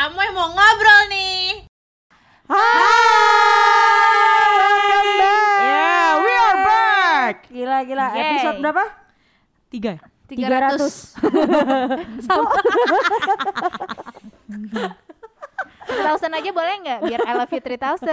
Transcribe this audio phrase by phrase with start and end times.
[0.00, 1.60] Amoy mau ngobrol nih.
[2.48, 2.72] Welcome
[5.20, 5.60] back.
[5.60, 7.36] Yeah, we are back.
[7.52, 8.06] Gila gila.
[8.16, 8.24] Yay.
[8.24, 8.84] Episode berapa?
[9.68, 10.00] Tiga.
[10.00, 10.08] ya?
[10.64, 10.80] 300.
[16.00, 17.00] thousand aja boleh nggak?
[17.04, 18.08] Biar I love you 3000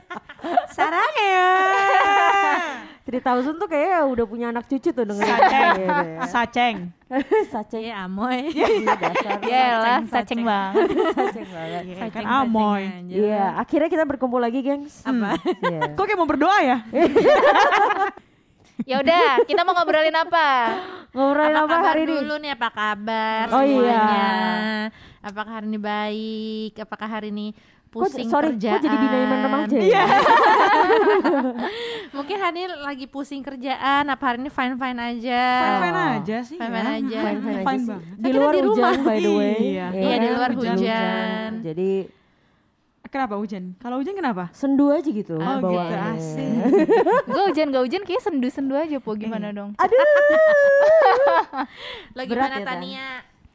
[0.76, 1.48] Sarangnya.
[3.12, 5.28] 3000 tuh kayaknya udah punya anak cucu tuh dengerin.
[5.28, 5.68] Saceng.
[5.76, 6.24] Ya.
[6.24, 6.76] Saceng.
[7.52, 7.82] Saceng.
[7.84, 8.38] Iya, Amoy.
[8.56, 9.36] Iya, dasar.
[9.44, 10.42] Ya lah, Saceng, saceng saceng.
[10.42, 11.82] banget Saceng banget.
[11.84, 12.82] Iya, kan amoy.
[13.06, 15.04] Iya, akhirnya kita berkumpul lagi, gengs.
[15.04, 15.36] Apa?
[15.62, 15.92] Iya.
[15.96, 16.78] Kok kayak mau berdoa ya?
[18.82, 20.48] Ya udah, kita mau ngobrolin apa?
[21.12, 22.12] Ngobrolin Apa apa kabar hari ini?
[22.16, 22.50] dulu nih?
[22.50, 23.68] Apa kabar Oh, iya.
[23.68, 24.30] semuanya?
[25.22, 26.72] Apakah hari ini baik?
[26.80, 27.46] Apakah hari ini
[27.92, 28.72] Kok, pusing sorry, kerjaan?
[28.72, 29.84] kok jadi binaiman remaja ya?
[29.84, 30.04] Iya.
[32.16, 34.08] Mungkin hari ini lagi pusing kerjaan.
[34.08, 35.42] Apa hari ini fine fine aja?
[35.44, 36.56] Fine fine aja sih.
[36.56, 36.72] Fine ya.
[36.72, 37.18] fine aja.
[37.20, 38.16] Fine, fine aja Fine banget.
[38.16, 38.94] Di Kan luar di hujan, rumah.
[38.98, 39.54] by the way.
[39.76, 39.86] Iya.
[39.92, 40.32] Iya, di kan?
[40.32, 41.50] luar hujan.
[41.62, 41.90] Jadi
[43.12, 43.76] Kenapa hujan?
[43.76, 44.48] Kalau hujan kenapa?
[44.56, 46.64] sendu aja gitu Oh, gitu, asik.
[47.28, 49.76] Gue hujan gak hujan kayak sendu-sendu aja po gimana dong?
[49.76, 50.00] Aduh.
[52.16, 52.64] Lo Berat gimana ya, Tan?
[52.72, 53.06] Tania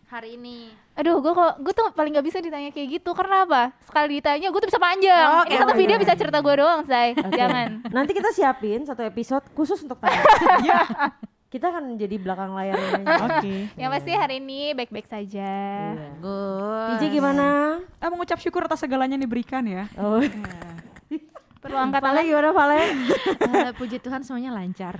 [0.07, 0.71] hari ini?
[0.95, 3.75] Aduh, gue kok gue tuh paling gak bisa ditanya kayak gitu karena apa?
[3.83, 5.27] Sekali ditanya gue tuh bisa panjang.
[5.27, 7.11] Oh, Ini satu video bisa cerita gue doang, say.
[7.13, 7.35] Oke.
[7.35, 7.67] Jangan.
[7.91, 10.23] Nanti kita siapin satu episode khusus untuk tanya.
[10.67, 10.81] Iya.
[11.47, 12.75] kita akan jadi belakang layar.
[13.27, 13.71] Oke.
[13.79, 15.51] Yang pasti hari ini baik-baik saja.
[15.95, 16.07] Iya.
[16.19, 16.87] Good.
[16.99, 17.79] DJ gimana?
[17.99, 19.87] Ah, mengucap syukur atas segalanya yang diberikan ya.
[19.99, 20.19] Oh.
[21.57, 22.29] Perlu angkat Vale tangan.
[22.29, 22.79] gimana Vale?
[23.47, 24.93] Eh, puji Tuhan semuanya lancar.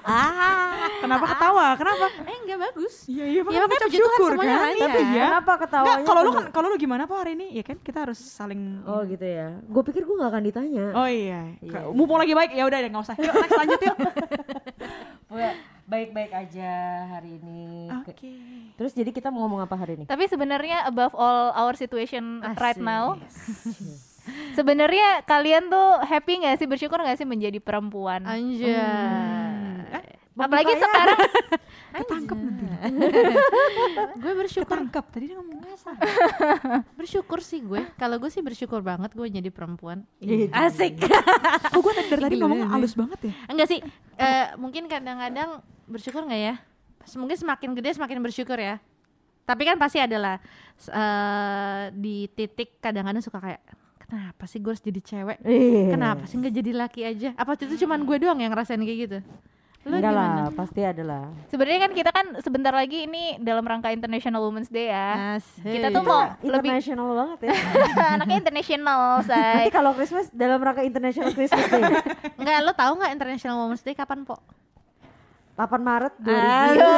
[1.02, 1.66] Kenapa ketawa?
[1.74, 2.06] Kenapa?
[2.22, 2.94] eh enggak bagus.
[3.06, 4.66] Iya, iya, Ya, makanya puji Tuhan syukur semuanya kan?
[4.66, 4.84] lancar.
[4.84, 5.24] Tapi ya.
[5.26, 5.90] Kenapa ketawanya?
[5.90, 7.46] Enggak, kalau lu kan kalau lu gimana Pak hari ini?
[7.54, 9.48] Ya kan kita harus saling Oh gitu ya.
[9.64, 10.86] Gue pikir gue gak akan ditanya.
[10.92, 11.40] Oh iya.
[11.58, 11.88] Iya.
[11.90, 13.16] Mumpung lagi baik ya udah deh nggak usah.
[13.16, 13.96] Yuk next lanjut yuk.
[15.90, 16.70] Baik-baik aja
[17.10, 17.90] hari ini.
[17.90, 18.14] Oke.
[18.78, 20.04] Terus jadi kita mau ngomong apa hari ini?
[20.06, 23.18] Tapi sebenarnya above all our situation right now,
[24.52, 28.22] sebenarnya kalian tuh happy nggak sih bersyukur nggak sih menjadi perempuan?
[28.22, 28.76] Anjay.
[30.32, 31.18] Apalagi Bukanya- sekarang
[32.00, 32.38] Ketangkep
[34.22, 35.94] gue bersyukur Ketangkep tadi dia ngomong kasar.
[36.98, 37.82] bersyukur sih gue.
[37.94, 40.06] Kalau gue sih bersyukur banget gue jadi perempuan.
[40.16, 40.48] Iya.
[40.54, 41.02] Asik.
[41.02, 43.32] Kok gue dari tadi ngomong halus banget ya?
[43.48, 43.80] Enggak sih.
[44.16, 46.54] eh, mungkin kadang-kadang bersyukur nggak ya?
[47.10, 48.78] Mungkin semakin gede semakin bersyukur ya.
[49.44, 50.38] Tapi kan pasti adalah
[50.88, 53.60] eh di titik kadang-kadang suka kayak
[54.10, 55.38] kenapa sih gue harus jadi cewek?
[55.40, 55.86] Iya.
[55.88, 57.28] Kenapa sih nggak jadi laki aja?
[57.34, 59.18] Apa itu cuman gue doang yang ngerasain kayak gitu?
[59.80, 60.28] Lu Enggak gimana?
[60.36, 61.24] lah, pasti ada lah.
[61.48, 65.40] sebenarnya kan kita kan sebentar lagi ini dalam rangka International Women's Day ya.
[65.40, 65.72] Asik.
[65.72, 67.54] Kita tuh mau lebih International banget ya.
[68.18, 69.32] anaknya international, Nanti
[69.64, 69.72] say.
[69.72, 71.80] kalau Christmas dalam rangka International Christmas Day.
[72.42, 74.36] Enggak, lo tahu nggak International Women's Day kapan, Po?
[75.56, 76.28] 8 Maret 2021.
[76.28, 76.92] Aduh,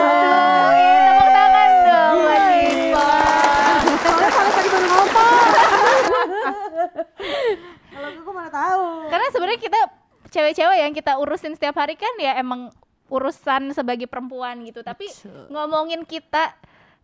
[0.99, 3.11] tepuk tangan dong buat Diva.
[3.97, 5.47] Soalnya kalau tadi baru ngomong.
[7.93, 8.85] Kalau gue mana tahu.
[9.07, 9.79] Karena sebenarnya kita
[10.29, 12.75] cewek-cewek yang kita urusin setiap hari kan ya emang
[13.07, 14.83] urusan sebagai perempuan gitu.
[14.83, 15.47] Tapi Betul.
[15.49, 16.51] ngomongin kita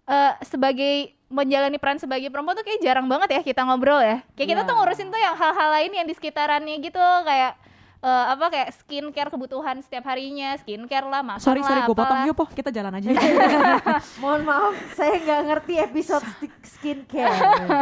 [0.04, 4.24] eh, sebagai menjalani peran sebagai perempuan tuh kayak jarang banget ya kita ngobrol ya.
[4.34, 4.68] Kayak kita Iya.
[4.68, 7.52] tuh ngurusin tuh yang hal-hal lain yang di sekitarannya gitu kayak
[8.02, 12.36] eh, apa kayak skincare kebutuhan setiap harinya, skincare lah, makan Sorry sorry gue potong yuk
[12.36, 13.08] po kita jalan aja.
[14.22, 16.24] Mohon maaf, saya nggak ngerti episode
[16.78, 17.38] skincare.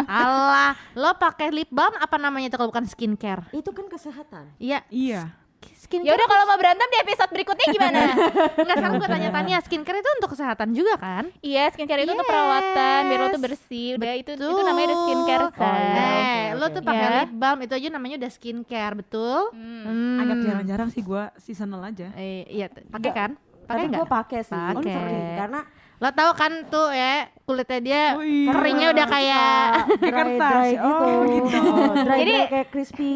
[0.08, 3.44] Allah, lo pakai lip balm apa namanya itu kalau bukan skincare?
[3.52, 4.52] Itu kan kesehatan.
[4.60, 5.45] Iya, iya.
[5.86, 6.18] Ya skincare.
[6.18, 8.00] udah kalau mau berantem di episode berikutnya gimana?
[8.58, 11.24] Enggak, sekarang gue tanya Tania, skincare itu untuk kesehatan juga kan?
[11.40, 12.32] Iya, skincare itu untuk Yes.
[12.32, 13.88] perawatan biar lo tuh bersih.
[13.94, 15.54] Udah itu itu namanya udah skincare, Betul.
[15.56, 15.78] say.
[15.78, 15.94] iya.
[15.96, 17.14] Eh, oke, lo tuh pakai Ya.
[17.16, 19.40] lip balm itu aja namanya udah skincare, betul?
[19.52, 19.82] Hmm.
[19.86, 20.16] Hmm.
[20.18, 22.10] Agak jarang-jarang sih gue seasonal aja.
[22.14, 23.30] Eh, iya, pakai kan?
[23.62, 24.00] Pakai Tapi enggak?
[24.00, 24.58] gue pakai sih.
[24.58, 24.90] Pakai.
[24.92, 25.60] Sering, Karena
[25.96, 28.52] Lo tahu kan tuh ya, kulitnya dia Oh iya.
[28.52, 29.48] keringnya udah kayak
[29.96, 30.52] dry, kertas.
[30.52, 30.84] dry gitu.
[30.84, 31.58] Oh, gitu.
[32.04, 33.10] dry, Jadi- dry kayak crispy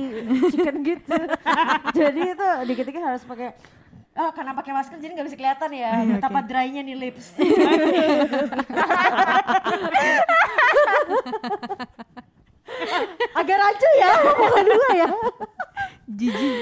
[0.49, 1.17] chicken gitu.
[1.99, 3.53] jadi itu dikit-dikit harus pakai
[4.11, 6.49] Oh, karena pakai masker jadi nggak bisa kelihatan ya iya, betapa oke.
[6.51, 7.31] dry-nya nih lips.
[13.33, 15.09] Agak rancu ya, omongan dua ya.
[16.11, 16.57] Jijik.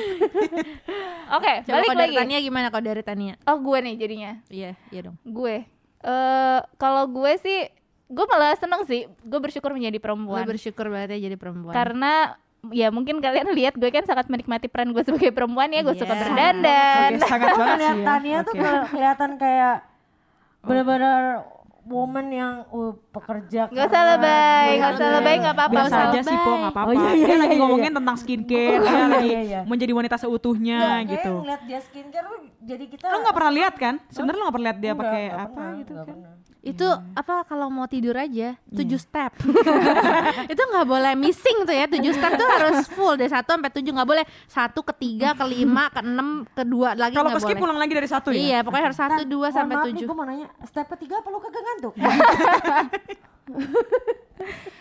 [1.31, 2.19] Oke, Coba balik kalau dari lagi.
[2.21, 3.35] Tania gimana kalau dari Tania?
[3.45, 4.33] Oh, gue nih jadinya.
[4.49, 5.17] Iya, iya dong.
[5.25, 5.65] Gue.
[6.01, 7.67] Eh kalau gue sih
[8.07, 9.05] gue malah seneng sih.
[9.21, 10.45] Gue bersyukur menjadi perempuan.
[10.45, 11.75] bersyukur banget ya jadi perempuan.
[11.75, 15.83] Karena ya mungkin kalian lihat gue kan sangat menikmati peran gue sebagai perempuan ya.
[15.83, 16.23] Gue suka Iya.
[16.23, 17.11] berdandan.
[17.13, 18.07] Oke, sangat banget sih Lihat ya.
[18.07, 19.77] Tania tuh keli- kelihatan kayak
[20.61, 21.23] benar-benar
[21.89, 25.73] woman yang uh, pekerja Nggak usah lebay, nggak usah lebay, nggak apa-apa.
[25.75, 26.89] Biasa usah aja sih po nggak apa-apa.
[26.89, 27.99] Oh, iya, dia iya, lagi iya, ngomongin iya.
[27.99, 29.61] tentang skincare, Oh, dia iya, lagi iya, iya.
[29.65, 31.33] menjadi wanita seutuhnya Nggak, gitu.
[31.33, 32.29] kayak ngeliat dia skincare
[32.69, 33.95] jadi kita Lo nggak pernah lihat kan?
[34.13, 36.17] Sebenarnya lo nggak pernah lihat dia pakai apa gitu kan?
[36.59, 36.85] Itu
[37.15, 39.31] apa kalau mau tidur aja tujuh step.
[40.53, 43.91] itu nggak boleh missing tuh ya tujuh step tuh harus full dari satu sampai tujuh
[43.91, 47.57] nggak boleh satu ke tiga ke lima ke enam ke dua lagi Kalau boleh.
[47.57, 48.39] pulang lagi dari satu ya?
[48.39, 49.97] Iya pokoknya harus satu Nah, dua sampai maaf tujuh.
[49.97, 51.95] nih, gue mau nanya, step ketiga apa lu kagak ngantuk?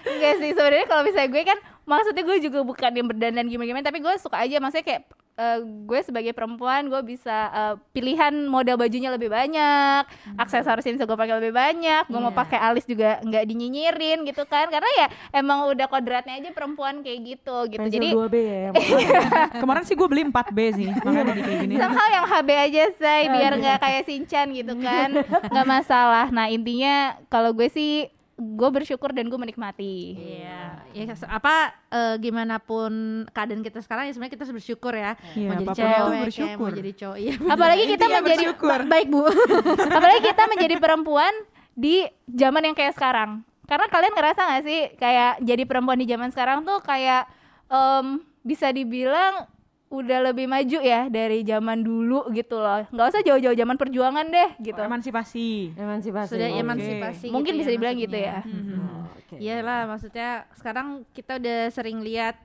[0.07, 3.97] Enggak sih sebenarnya kalau misalnya gue kan maksudnya gue juga bukan yang berdandan gimana-gimana tapi
[3.97, 5.01] gue suka aja maksudnya kayak
[5.33, 10.03] eh, gue sebagai perempuan gue bisa eh, pilihan model bajunya lebih banyak
[10.35, 12.37] aksesorisnya bisa gue pakai lebih banyak gue mau Iya.
[12.37, 17.19] pakai alis juga nggak dinyinyirin gitu kan karena ya emang udah kodratnya aja perempuan kayak
[17.25, 18.59] gitu gitu Pensil jadi 2B ya.
[18.61, 18.73] yang
[19.63, 21.73] Kemarin sih gue beli 4B sih, makanya jadi kayak gini.
[21.77, 23.59] somehow yang HB aja say biar iya.
[23.59, 26.95] nggak kayak Sinchan gitu kan nggak masalah nah intinya
[27.27, 32.93] kalau gue sih gue bersyukur dan gue menikmati Iya, ya se- apa eh, gimana pun
[33.27, 35.17] keadaan kita sekarang ya sebenarnya kita harus bersyukur ya.
[35.33, 36.69] Iya, mau jadi cewek, bersyukur.
[36.69, 37.17] mau jadi cowok.
[37.17, 37.33] Iya.
[37.47, 38.79] apalagi kita Intinya menjadi bersyukur.
[38.79, 39.21] Ba- baik bu.
[39.97, 41.33] apalagi kita menjadi perempuan
[41.73, 41.95] di
[42.27, 46.61] zaman yang kayak sekarang karena kalian ngerasa gak sih kayak jadi perempuan di zaman sekarang
[46.61, 47.27] tuh kayak
[47.67, 48.05] em,
[48.41, 49.43] bisa dibilang
[49.87, 54.49] udah lebih maju ya dari zaman dulu gitu loh nggak usah jauh-jauh zaman perjuangan deh
[54.59, 55.71] gitu Emansipasi.
[55.73, 56.29] Emansipasi.
[56.35, 56.59] Sudah Oke.
[56.59, 57.27] emansipasi.
[57.31, 58.77] mungkin gitu bisa ya dibilang gitu ya Mhm.
[58.77, 59.03] Oh.
[59.37, 62.35] Iyalah maksudnya sekarang kita udah sering lihat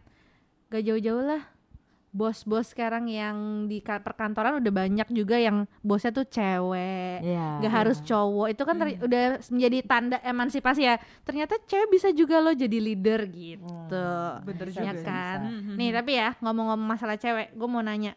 [0.66, 1.42] gak jauh-jauh lah
[2.12, 7.58] bos-bos sekarang yang di ka- perkantoran udah banyak juga yang bosnya tuh cewek Iya.
[7.58, 12.36] gak harus cowok itu kan ter- udah menjadi tanda emansipasi ya ternyata cewek bisa juga
[12.38, 14.08] lo jadi leader gitu
[14.44, 15.02] Bener Bisa, ya juga.
[15.02, 15.72] kan bisa.
[15.74, 18.12] nih tapi ya ngomong-ngomong masalah cewek gue mau nanya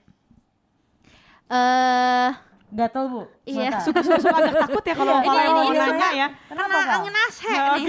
[1.48, 2.32] eh
[2.68, 3.22] Gatel bu.
[3.46, 3.80] Iya.
[3.80, 6.28] Suka suka suka agak takut ya kalau ini- mau ini nanya ya.
[6.44, 6.96] Kenapa Kena Kak?
[6.98, 7.86] angin ashe nih.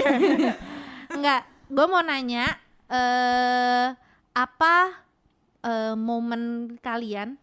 [1.09, 1.41] Enggak,
[1.75, 2.45] gue mau nanya
[2.87, 3.85] eh
[4.31, 4.75] apa
[5.63, 7.37] eh, momen kalian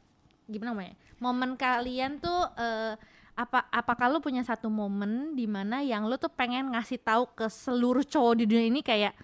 [0.45, 0.95] gimana namanya?
[1.19, 2.95] Momen kalian tuh eh,
[3.35, 7.51] apa apakah lu punya satu momen di mana yang lu tuh pengen ngasih tahu ke
[7.51, 9.15] seluruh cowok di dunia ini kayak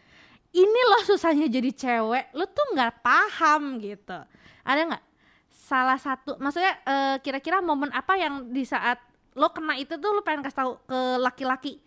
[0.51, 4.19] ini loh susahnya jadi cewek, lu tuh nggak paham gitu.
[4.67, 5.05] Ada nggak
[5.51, 8.99] salah satu maksudnya eh, kira-kira momen apa yang di saat
[9.39, 11.79] lo kena itu tuh lo pengen kasih tahu ke laki-laki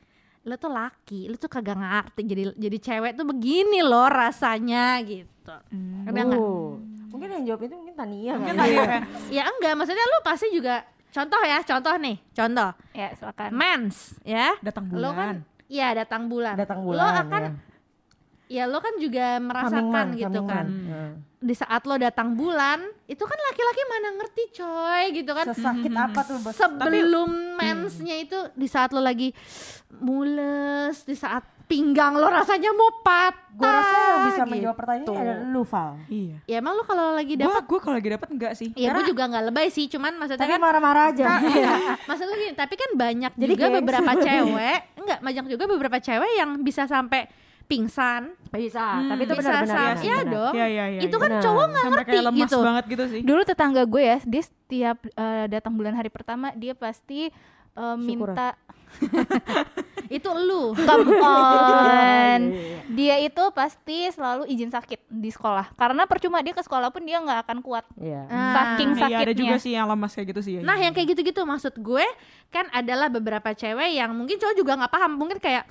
[0.47, 5.55] lo tuh laki lo tuh kagak ngerti jadi jadi cewek tuh begini loh rasanya gitu
[6.07, 6.79] ada nggak Oh.
[7.13, 8.85] Mungkin yang jawab itu mungkin Tania Mungkin kali tadi ya.
[8.89, 9.01] kan.
[9.29, 10.75] ya enggak maksudnya lo pasti juga
[11.07, 15.15] contoh ya contoh nih contoh ya silakan mens ya Datang lo bulan.
[15.15, 16.53] kan Iya datang bulan.
[16.53, 17.13] Datang Lo bulan.
[17.23, 17.43] akan
[18.45, 20.65] ya lo kan juga merasakan month, gitu kan.
[20.69, 21.11] Nah.
[21.39, 25.45] Di saat lo datang bulan, itu kan laki-laki mana ngerti coy gitu kan.
[25.49, 26.53] Sesakit apa tuh bos?
[26.53, 29.33] sebelum mensnya itu di saat lo lagi
[29.97, 34.51] mules di saat pinggang lo rasanya mau patah Gue rasa yang bisa gitu.
[34.51, 35.91] menjawab pertanyaan ini adalah lu Val.
[36.07, 36.35] Iya.
[36.43, 38.69] ya emang lo kalau lagi dapat gua kalau lagi dapat enggak sih.
[38.73, 41.25] ya gue juga nggak lebay sih cuman maksudnya Tapi kan marah-marah aja.
[42.09, 43.77] maksud lu gini tapi kan banyak Jadi juga gengs.
[43.79, 47.29] beberapa cewek enggak banyak juga beberapa cewek yang bisa sampai
[47.63, 49.95] pingsan Bisa, Hmm, tapi itu bisa benar-benar.
[49.97, 50.25] ya benar.
[50.29, 50.99] dong Iya iya iya.
[50.99, 51.17] itu iya.
[51.19, 51.41] kan Benar.
[51.41, 53.21] cowok nggak ngerti kayak lemas gitu banget gitu sih.
[53.23, 57.31] dulu tetangga gue ya dia setiap eh, datang bulan hari pertama dia pasti
[57.71, 58.57] eh, minta
[60.17, 62.79] itu lu come on Iya, iya.
[62.93, 67.17] dia itu pasti selalu izin sakit di sekolah karena percuma dia ke sekolah pun dia
[67.17, 68.27] nggak akan kuat Iya.
[68.27, 70.53] Nah, saking Iya ada sakitnya juga sih yang lemas kayak gitu sih.
[70.57, 70.61] ya.
[70.61, 72.05] Nah, yang kayak gitu-gitu maksud gue
[72.49, 75.65] kan adalah beberapa cewek yang mungkin cowok juga nggak paham, mungkin kayak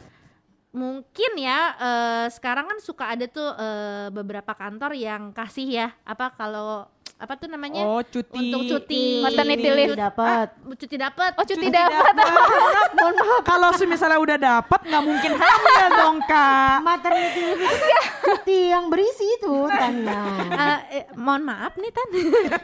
[0.72, 6.32] mungkin ya eh, sekarang kan suka ada tuh eh, beberapa kantor yang kasih ya apa
[6.32, 6.88] kalau
[7.22, 8.34] apa tuh namanya Oh cuti.
[8.34, 9.94] untuk cuti Maternity leave.
[9.94, 10.46] dapat.
[10.50, 12.14] Ah, cuti dapat oh cuti, Cuti dapat.
[12.96, 13.40] Mohon maaf.
[13.42, 16.76] Kalau misalnya udah dapat nggak mungkin hamil dong kak.
[16.82, 20.22] Maternity leave itu kan cuti yang berisi itu Tania.
[20.52, 22.08] Eh, eh, mohon maaf nih Tan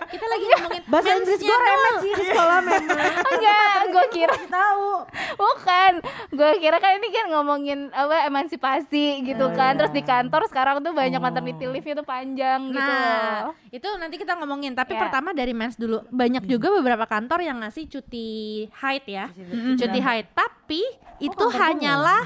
[0.04, 2.98] kita lagi ngomongin Bahasa Inggris gue remet sih di sekolah memang.
[3.28, 3.56] enggak
[3.88, 4.90] gue kira tahu.
[5.34, 5.92] bukan
[6.30, 9.78] gue kira kan ini kan ngomongin apa emansipasi gitu Oh, kan iya.
[9.78, 11.24] terus di kantor sekarang tuh banyak Oh.
[11.24, 14.72] maternity leave-nya tuh panjang gitu Nah, itu nanti kita ngomongin.
[14.72, 15.04] Tapi Ya.
[15.04, 16.00] pertama dari mens dulu.
[16.08, 18.28] Banyak juga beberapa kantor yang ngasih cuti
[18.72, 19.28] haid ya.
[19.76, 20.32] Cuti haid.
[20.32, 20.80] Tapi
[21.18, 22.24] itu kantor gua hanyalah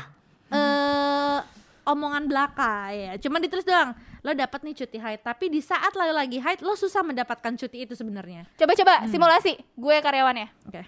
[0.48, 1.38] eh
[1.84, 3.18] omongan belaka ya.
[3.18, 3.90] Cuma ditulis doang.
[4.22, 7.82] Lo dapat nih cuti haid, tapi di saat lo lagi haid lo susah mendapatkan cuti
[7.82, 8.46] itu sebenarnya.
[8.54, 10.82] coba-coba simulasi gue karyawannya Oke.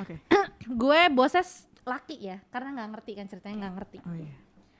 [0.00, 0.14] Oke.
[0.80, 3.98] Gue bosnya s- laki ya, karena nggak ngerti kan ceritanya nggak ngerti.
[4.00, 4.32] Oh iya.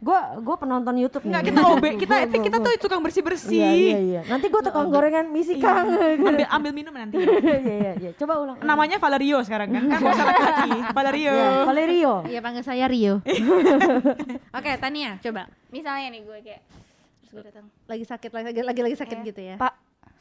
[0.03, 1.49] Gue gue penonton YouTube Enggak, nih.
[1.49, 3.55] kita OB, kita Gua- gua- kita gua- tuh tukang bersih-bersih.
[3.55, 4.21] Iya iya iya.
[4.27, 5.63] Nanti gue tukang gorengan misi Iya.
[5.63, 5.87] Kang.
[6.19, 7.23] ambil, ambil minum nanti.
[7.23, 8.11] Iya iya iya.
[8.13, 8.59] Coba ulang.
[8.59, 9.83] Namanya Valerio sekarang kan?
[9.87, 10.71] Kan bahasa laki-laki.
[10.99, 11.33] Valerio.
[11.33, 12.13] Iya, Valerio.
[12.27, 13.23] Iya panggil saya Rio.
[14.53, 15.47] Oke, Tania, coba.
[15.71, 16.61] Misalnya nih gue kayak
[17.21, 17.65] terus gue datang.
[17.87, 19.27] Lagi sakit lagi lagi lagi sakit Iya.
[19.31, 19.55] gitu ya.
[19.57, 19.75] Pak,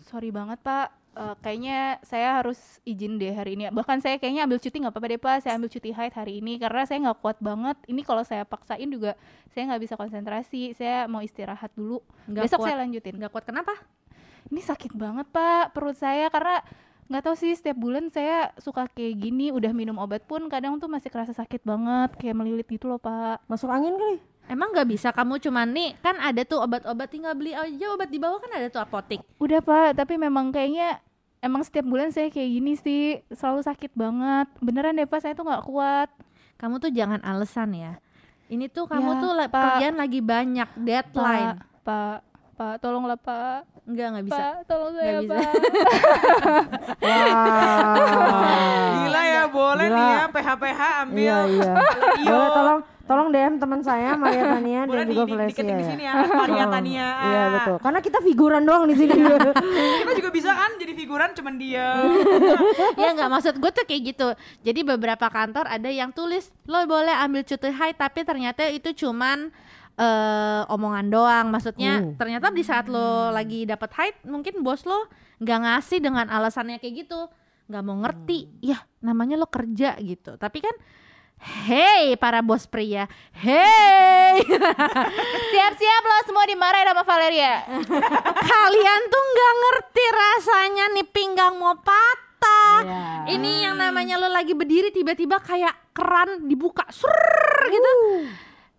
[0.03, 1.00] sorry banget Pak.
[1.11, 3.67] Eh, kayaknya saya harus izin deh hari ini.
[3.67, 5.37] Bahkan saya kayaknya ambil cuti nggak apa-apa deh Pak.
[5.43, 7.75] Saya ambil cuti haid hari ini karena saya nggak kuat banget.
[7.83, 9.19] Ini kalau saya paksain juga
[9.51, 10.71] saya nggak bisa konsentrasi.
[10.71, 11.99] Saya mau istirahat dulu.
[12.31, 12.67] Nggak Besok kuat.
[12.71, 13.13] saya lanjutin.
[13.19, 13.75] Nggak kuat kenapa?
[14.47, 16.63] Ini sakit banget Pak perut saya karena
[17.11, 19.51] nggak tahu sih setiap bulan saya suka kayak gini.
[19.51, 23.43] Udah minum obat pun kadang tuh masih kerasa sakit banget kayak melilit gitu loh Pak.
[23.51, 24.30] Masuk angin kali.
[24.51, 28.19] Emang nggak bisa kamu cuman nih kan ada tuh obat-obat tinggal beli aja obat di
[28.19, 29.23] bawah kan ada tuh apotik.
[29.39, 30.99] Udah Pak, tapi memang kayaknya
[31.39, 34.51] emang setiap bulan saya kayak gini sih selalu sakit banget.
[34.59, 36.11] Beneran deh Pak, saya tuh nggak kuat.
[36.59, 37.95] Kamu tuh jangan alasan ya.
[38.45, 39.55] Ini tuh kamu Ya, tuh Pak.
[39.55, 41.55] kerjaan lagi banyak deadline.
[41.55, 42.17] Pak, Pak,
[42.59, 43.63] Pak, tolonglah Pak.
[43.87, 44.35] Enggak nggak bisa.
[44.35, 45.31] Pak, tolong saya bisa.
[45.31, 45.51] Pak.
[47.07, 47.27] Wah.
[48.99, 49.95] Gila ya, boleh Gila.
[49.95, 51.23] nih ya PH-PH ambil.
[51.23, 51.73] Iya iya.
[52.27, 52.79] Boleh tolong
[53.11, 55.89] tolong DM teman saya Maria Tania Boleh dan di, juga di, Felicia diketik di ya.
[55.91, 57.07] sini ya, Maria Tania.
[57.19, 57.75] Iya betul.
[57.83, 59.11] Karena kita figuran doang di sini.
[60.01, 61.87] Kita juga bisa kan jadi figuran cuman dia.
[62.95, 64.27] ya nggak maksud gue tuh kayak gitu.
[64.63, 69.51] Jadi beberapa kantor ada yang tulis lo boleh ambil cuti haid tapi ternyata itu cuman
[69.99, 71.45] eh omongan doang.
[71.51, 72.15] Maksudnya Oh.
[72.15, 75.11] ternyata di saat lo lagi dapat haid mungkin bos lo
[75.43, 77.27] nggak ngasih dengan alasannya kayak gitu.
[77.67, 78.39] nggak mau ngerti.
[78.59, 80.35] Ya namanya lo kerja gitu.
[80.35, 80.75] Tapi kan
[81.41, 84.45] Hey para bos pria, hey
[85.51, 87.65] Siap-siap lo semua dimarahin sama Valeria.
[88.45, 92.77] kalian tuh nggak ngerti rasanya nih pinggang mau patah.
[92.85, 93.01] Iya.
[93.41, 97.91] Ini yang namanya lo lagi berdiri tiba-tiba kayak keran dibuka, surr gitu.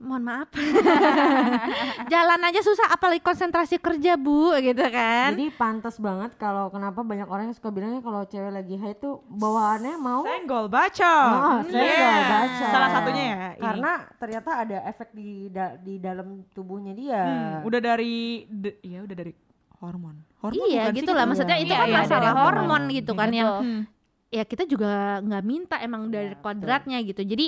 [0.03, 0.49] Mohon maaf.
[2.13, 5.31] Jalan aja susah apalagi konsentrasi kerja, Bu, gitu kan.
[5.33, 9.23] Jadi pantas banget kalau kenapa banyak orang yang suka bilangnya kalau cewek lagi haid tuh
[9.25, 11.31] bawaannya mau Senggol bacot.
[11.33, 12.27] Oh, senggol Yes.
[12.27, 12.69] bacot.
[12.69, 13.37] Salah satunya ya.
[13.53, 13.63] ini.
[13.63, 17.23] karena ternyata ada efek di da- di dalam tubuhnya dia.
[17.23, 19.33] Hmm, udah dari de- ya udah dari
[19.79, 20.17] hormon.
[20.41, 21.25] Hormon iya, gitu lah.
[21.25, 22.83] Maksudnya Iya, itu iya, kan iya, masalah dari hormon hormon.
[22.93, 23.63] gitu kan yang Betul.
[23.65, 23.83] Hmm.
[24.29, 24.91] ya kita juga
[25.21, 27.23] nggak minta emang dari Iya, kodratnya gitu.
[27.23, 27.47] Jadi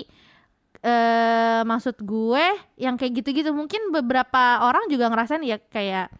[0.84, 2.44] eh maksud gue
[2.76, 6.12] yang kayak gitu-gitu mungkin beberapa orang juga ngerasain ya kayak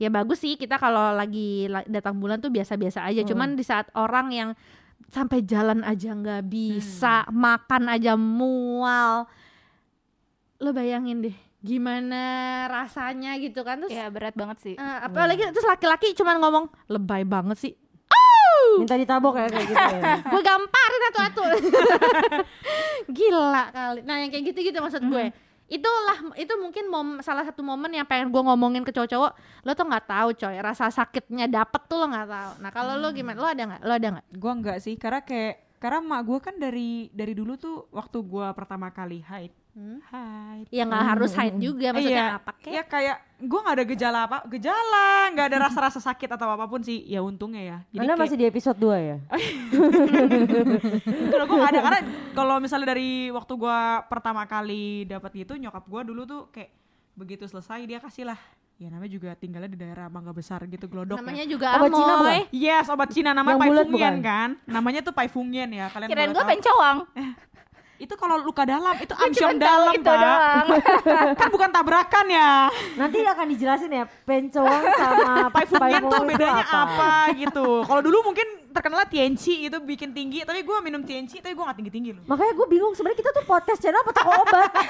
[0.00, 3.20] ya bagus sih kita kalau lagi la- datang bulan tuh biasa-biasa aja.
[3.20, 3.28] Hmm.
[3.28, 4.50] Cuman di saat orang yang
[5.12, 9.28] sampai jalan aja nggak bisa, makan aja mual.
[10.58, 12.22] Lo bayangin deh gimana
[12.70, 14.74] rasanya gitu kan terus Ya berat banget sih.
[14.78, 17.74] eh, apalagi terus laki-laki cuman ngomong lebay banget sih
[18.82, 20.14] Minta ditabok ya kayak gitu ya.
[20.32, 21.44] gue gamparin atu-atu.
[23.16, 24.00] Gila kali.
[24.06, 25.24] Nah yang kayak gitu-gitu maksud gue.
[25.68, 29.32] Itulah itu mungkin mom, salah satu momen yang pengen gue ngomongin ke cowok-cowok.
[29.68, 30.56] Lo tuh nggak tahu coy.
[30.64, 32.52] Rasa sakitnya dapet tuh lo nggak tahu.
[32.64, 33.36] Nah kalau lo gimana?
[33.36, 33.82] Lo ada nggak?
[33.84, 34.26] Lo ada nggak?
[34.40, 38.50] Gua enggak sih, karena kayak karena mak gue kan dari dari dulu tuh waktu gua
[38.50, 40.02] pertama kali haid, Hmm?
[40.10, 40.66] haid.
[40.74, 44.18] ya nggak harus haid juga maksudnya iya, apa kek Ya kayak gue nggak ada gejala
[44.26, 47.06] apa, gejala, nggak ada rasa-rasa sakit atau apa pun sih.
[47.06, 47.78] Ya untungnya ya.
[47.94, 49.16] Jadi Anda kayak- masih di episode 2 ya?
[51.30, 52.00] kalau gue nggak ada karena
[52.38, 56.74] kalau misalnya dari waktu gua pertama kali dapat gitu nyokap gua dulu tuh kayak
[57.14, 58.38] begitu selesai dia kasih lah
[58.78, 61.50] ya namanya juga tinggalnya di daerah Mangga Besar gitu glodok namanya ya.
[61.50, 62.54] juga Obat Cina amoy bukan?
[62.54, 64.50] Yes, obat Cina namanya Paifungyen kan.
[64.70, 65.86] Namanya tuh Paifungyen ya.
[65.90, 66.98] Kalian Kirain boleh gue pencowang.
[67.98, 70.14] Itu kalau luka dalam, itu amsyong dalam, itu Pak.
[70.22, 70.66] doang.
[71.42, 72.70] kan bukan tabrakan ya.
[72.94, 77.82] Nanti akan dijelasin ya pencowang sama Paifungyen tuh Paifung itu bedanya apa, gitu.
[77.82, 81.82] Kalau dulu mungkin terkenal TNC itu bikin tinggi, tapi gua minum TNC tapi gua gak
[81.82, 82.22] tinggi-tinggi loh.
[82.30, 84.70] Makanya gue bingung sebenarnya kita tuh podcast channel apa toko obat?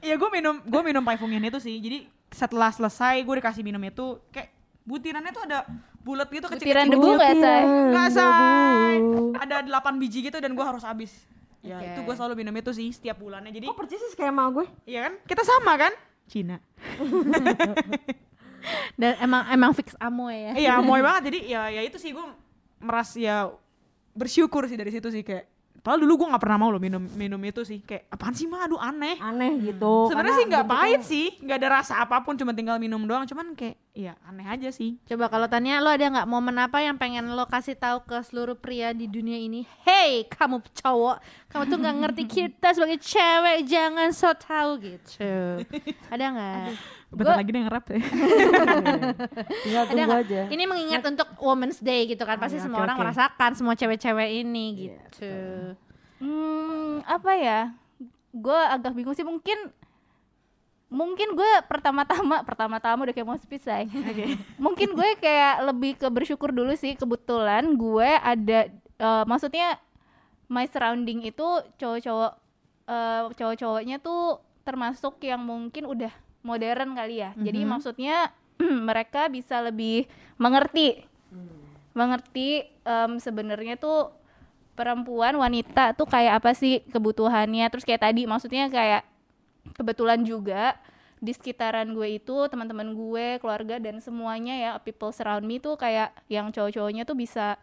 [0.00, 1.76] Iya gue minum gue minum Paifungyen itu sih.
[1.76, 4.48] Jadi setelah selesai gue dikasih minum itu kayak
[4.88, 5.68] butirannya tuh ada
[6.00, 6.96] bulat gitu Butiran kecil-kecil.
[6.96, 7.60] debu nggak, Say?
[7.92, 8.16] Nggak, Debu.
[8.16, 8.96] Say.
[9.44, 11.12] Ada 8 biji gitu dan gue harus habis.
[11.60, 11.92] Ya Oke.
[11.92, 13.52] itu gue selalu minum itu sih setiap bulannya.
[13.52, 14.64] Jadi Kok persis sih skema gue?
[14.88, 15.92] iya kan kita sama kan?
[16.24, 16.56] Cina.
[19.00, 21.32] dan emang emang fix amoy ya Iya moy banget.
[21.32, 22.24] Jadi ya ya itu sih gue
[22.80, 23.52] meras ya
[24.16, 25.48] bersyukur sih dari situ sih kayak
[25.80, 28.68] Padahal dulu gue nggak pernah mau loh minum minum itu sih kayak apaan sih mah
[28.68, 29.16] aduh aneh.
[29.16, 30.12] Aneh gitu.
[30.12, 33.00] Sebenarnya karena sih nggak bentuknya- pahit sih, nggak ada rasa apa pun, cuma tinggal minum
[33.02, 33.24] doang.
[33.24, 35.00] Cuman kayak, ya aneh aja sih.
[35.04, 38.54] Coba kalau tanya lo ada nggak momen apa yang pengen lo kasih tahu ke seluruh
[38.54, 39.64] pria di dunia ini?
[39.82, 41.16] Hey, kamu cowok,
[41.48, 45.64] kamu tuh nggak ngerti kita sebagai cewek, jangan so tau gitu.
[46.12, 46.66] Ada nggak?
[47.10, 48.02] Bentar lagi deh ngerap deh.
[49.66, 50.40] Tinggal Ada tunggu aja.
[50.46, 54.66] Ini mengingat untuk Women's Day gitu kan, pasti iya, semua orang merasakan, semua cewek-cewek ini
[54.86, 55.34] gitu.
[56.22, 57.60] Hmm, apa ya?
[58.30, 59.74] Gue agak bingung sih mungkin
[60.90, 63.86] mungkin gue pertama-tama pertama-tama udah kayak mau speech say.
[64.64, 69.78] mungkin gue kayak lebih ke bersyukur dulu sih kebetulan gue ada eh, maksudnya
[70.50, 71.46] my surrounding itu
[71.78, 72.32] cowok-cowok
[72.90, 77.30] eh, cowok-cowoknya tuh termasuk yang mungkin udah modern kali ya.
[77.36, 78.32] Jadi maksudnya
[78.88, 80.08] mereka bisa lebih
[80.40, 81.04] mengerti.
[81.92, 84.14] Mengerti em, sebenarnya tuh
[84.78, 87.66] perempuan wanita tuh kayak apa sih kebutuhannya.
[87.68, 89.04] Terus kayak tadi maksudnya kayak
[89.76, 90.78] kebetulan juga
[91.20, 96.16] di sekitaran gue itu teman-teman gue keluarga dan semuanya ya people surround me tuh kayak
[96.32, 97.60] yang cowok-cowoknya tuh bisa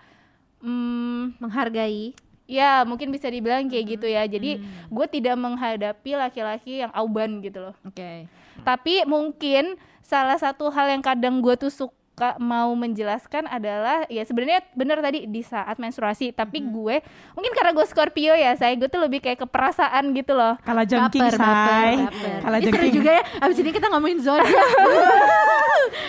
[0.62, 2.14] hmm, Menghargai.
[2.48, 4.88] Ya mungkin bisa dibilang kayak gitu ya jadi Hmm.
[4.90, 8.26] gue tidak menghadapi laki-laki yang auban gitu loh Oke.
[8.62, 11.94] tapi mungkin salah satu hal yang kadang gue tuh suka
[12.38, 17.86] mau menjelaskan adalah ya sebenarnya bener tadi di saat menstruasi tapi gue mungkin karena gue
[17.86, 21.94] Scorpio ya saya gue tuh lebih kayak keperasaan gitu loh Kalah jengking, Baper, say.
[22.42, 22.96] Kalah Ih, seru jengking.
[22.96, 23.24] juga ya.
[23.38, 24.50] Abis ini kita ngomongin zodiak.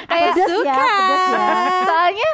[0.08, 1.48] kayak Pedes ya, pedes ya.
[1.84, 2.30] soalnya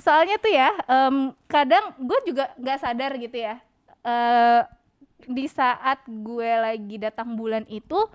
[0.00, 3.60] soalnya tuh ya em, kadang gue juga nggak sadar gitu ya.
[4.04, 4.60] Eh
[5.28, 8.08] di saat gue lagi datang bulan itu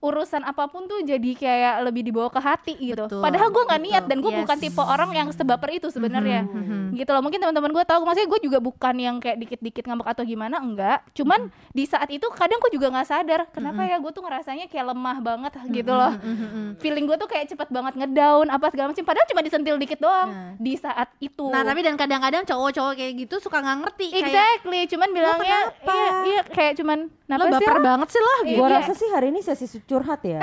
[0.00, 3.04] urusan apa pun tuh jadi kayak lebih dibawa ke hati gitu.
[3.04, 4.40] Betul, Padahal gue nggak niat dan gue Yes.
[4.40, 6.40] bukan tipe orang yang sebaper itu sebenarnya.
[6.42, 6.96] Mhm.
[6.96, 7.20] Gitu loh.
[7.20, 11.04] Mungkin teman-teman gue tahu maksudnya gue juga bukan yang kayak dikit-dikit ngambek atau gimana enggak.
[11.12, 11.40] Cuman
[11.70, 15.16] di saat itu kadang gue juga nggak sadar kenapa ya gue tuh ngerasanya kayak lemah
[15.18, 16.12] banget gitu loh.
[16.14, 16.80] Mhm.
[16.80, 20.28] Feeling gue tuh kayak cepet banget ngedown apa segala macam padahal cuma disentil dikit doang
[20.30, 20.52] Nah.
[20.56, 21.44] di saat itu.
[21.44, 26.08] Nah tapi dan kadang-kadang cowok-cowok kayak gitu suka nggak ngerti kayak Exactly, cuman bilangnya iya,
[26.24, 28.56] iya kayak cuman lo kenapa sih baper lo?" banget sih lo gitu.
[28.56, 28.76] Gua Iya.
[28.78, 30.38] rasa sih hari ini sesi curhat ya.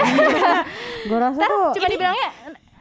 [1.07, 2.29] Gua rasa tuh Cuma dibilangnya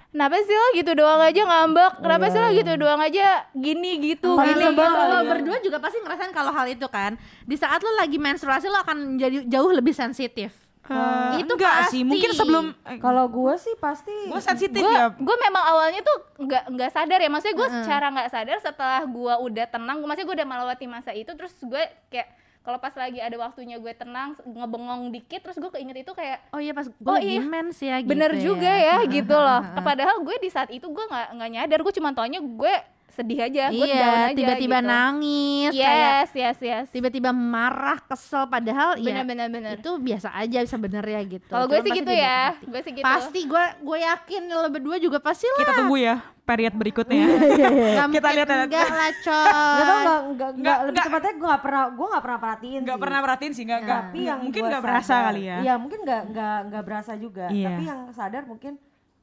[0.09, 3.91] kenapa sih lo gitu doang aja ngambek, kenapa Iya, sih lo gitu doang aja gini
[4.03, 5.03] gitu, Paling gini sebel gitu.
[5.05, 5.29] lo iya.
[5.29, 9.15] berdua juga pasti ngerasain kalau hal itu kan di saat lo lagi menstruasi lo akan
[9.15, 10.57] jadi jauh lebih sensitif
[10.87, 12.07] Eh, Itu enggak sih, pasti.
[12.07, 15.11] mungkin sebelum eh, kalau gue sih pasti gue sensitif gue ya.
[15.11, 19.35] gue memang awalnya tuh nggak nggak sadar ya maksudnya gue secara nggak sadar setelah gue
[19.43, 22.31] udah tenang gue maksudnya gue udah melewati masa itu terus gue kayak
[22.67, 26.59] kalau pas lagi ada waktunya gue tenang ngebengong dikit terus gue keinget itu kayak oh
[26.59, 27.39] iya pas gue Oh iya.
[27.39, 28.43] mens ya gitu bener ya.
[28.43, 32.11] juga ya gitu loh padahal gue di saat itu gue nggak nggak nyadar gue cuma
[32.11, 32.75] taunya gue
[33.17, 34.91] sedih aja gue down iya aja tiba-tiba gitu.
[34.93, 40.29] nangis kayak yes yes yes tiba-tiba marah kesel padahal ya bener bener bener itu biasa
[40.37, 44.43] aja sebenarnya gitu kalau gue sih gitu ya gue sih gitu pasti gue gue yakin
[44.53, 47.27] lo berdua juga pasti lah Kita tunggu ya period berikutnya.
[47.27, 48.57] Nggak Kita mungkin lihat ya.
[48.71, 52.39] enggak lah Gak tau coy gak, gak, lebih tepatnya gue gak pernah gue gak pernah
[52.39, 52.95] perhatiin sih.
[53.03, 53.83] pernah perhatiin sih, nggak.
[53.83, 55.57] tapi yang mungkin nggak berasa kali ya.
[55.67, 57.47] Iya mungkin nggak nggak nggak berasa juga.
[57.51, 57.67] Iya.
[57.67, 58.73] Tapi yang sadar mungkin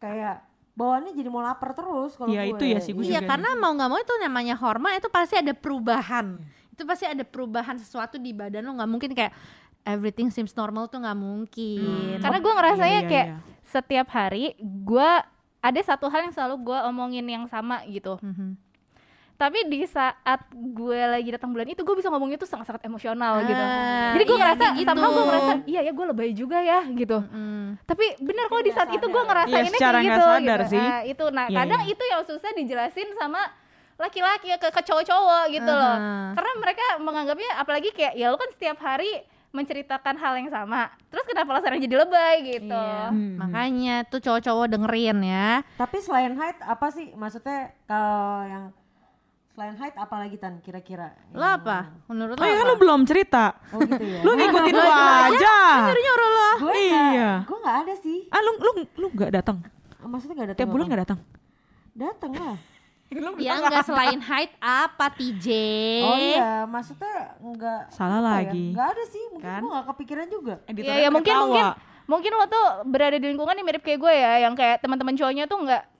[0.03, 0.35] kayak
[0.73, 2.53] bawaannya jadi mau lapar terus kalau Iya, gue.
[2.53, 5.35] itu ya sih, gue Iya juga karena mau nggak mau itu namanya hormon itu pasti
[5.35, 6.41] ada perubahan.
[6.69, 9.33] Itu pasti ada perubahan sesuatu di badan lo nggak mungkin kayak
[9.83, 12.17] everything seems normal tuh nggak mungkin.
[12.17, 13.37] karena gue ngerasanya Iya, iya, kayak iya.
[13.63, 15.09] setiap hari gue
[15.59, 18.57] ada satu hal yang selalu gue omongin yang sama gitu Mhm.
[19.35, 23.57] Tapi di saat gue lagi datang bulan itu gue bisa ngomongnya tuh sangat-sangat emosional gitu
[23.57, 24.87] Ah, jadi gue iya, ngerasa begitu.
[24.87, 27.67] sama gue ngerasa iya ya gue lebay juga ya gitu Mm.
[27.83, 29.27] tapi bener kok di saat itu gue sadar.
[29.27, 30.71] ngerasainnya secara kayak gitu, sadar gitu.
[30.71, 30.83] sih.
[30.83, 31.91] Nah, itu nah Iya, kadang iya.
[31.91, 33.41] itu yang susah dijelasin sama
[33.95, 36.33] laki-laki ke, ke cowok-cowok gitu loh Aha.
[36.33, 41.21] karena mereka menganggapnya apalagi kayak ya lu kan setiap hari menceritakan hal yang sama terus
[41.23, 43.09] kenapa lo sekarang jadi lebay gitu Iya.
[43.09, 43.37] Hmm.
[43.37, 45.49] Makanya tuh cowok-cowok dengerin ya.
[45.73, 48.63] Tapi selain height apa sih maksudnya kalau yang
[49.53, 51.13] selain height apa lagi tan kira-kira?
[51.29, 51.93] Lo apa?
[52.09, 53.53] Menurut Oh lo ya kan lu belum cerita.
[53.69, 54.19] Oh gitu ya.
[54.25, 55.57] Lu ngikutin lu aja.
[55.93, 56.49] nyuruh lo.
[56.57, 57.33] gue Iya.
[57.45, 58.19] gue nggak ada sih.
[58.33, 59.61] Ah lu lu lu nggak datang.
[60.01, 61.19] Maksudnya nggak ada Tiap bulan nggak datang.
[61.93, 62.57] Datang lah.
[63.37, 65.47] Ya enggak selain height apa TJ?
[66.01, 68.73] Oh iya, maksudnya nggak Salah ya, lagi.
[68.73, 69.61] Nggak ada sih, mungkin Kan?
[69.61, 70.55] gue nggak kepikiran juga.
[70.57, 71.65] ya, Editornya ya mungkin mungkin
[72.09, 75.45] mungkin lo tuh berada di lingkungan yang mirip kayak gue ya yang kayak teman-teman cowoknya
[75.45, 75.92] tuh nggak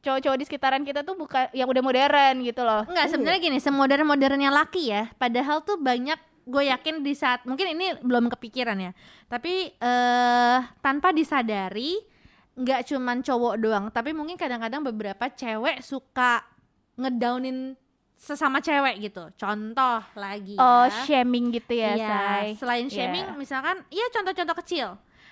[0.00, 4.50] cowok-cowok di sekitaran kita tuh bukan yang udah modern gitu loh Enggak, sebenarnya gini, semodern-modernnya
[4.50, 5.12] laki ya.
[5.14, 8.92] Padahal tuh banyak gue yakin di saat mungkin ini belum kepikiran ya.
[9.26, 12.00] Tapi eh tanpa disadari
[12.56, 16.44] nggak cuman cowok doang, tapi mungkin kadang-kadang beberapa cewek suka
[16.96, 17.76] ngedownin
[18.16, 19.32] sesama cewek gitu.
[19.34, 20.92] Contoh lagi oh ya.
[21.04, 22.94] shaming gitu ya Iya, say selain Iya.
[22.94, 24.88] shaming misalkan iya contoh-contoh kecil.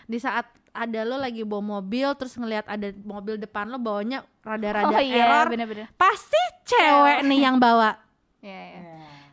[0.09, 4.89] Di saat ada lo lagi bawa mobil terus ngelihat ada mobil depan lo bawanya rada-rada
[4.89, 7.93] oh iya error, bener-bener pasti cewek nih yang bawa.
[8.41, 8.81] Iya, iya.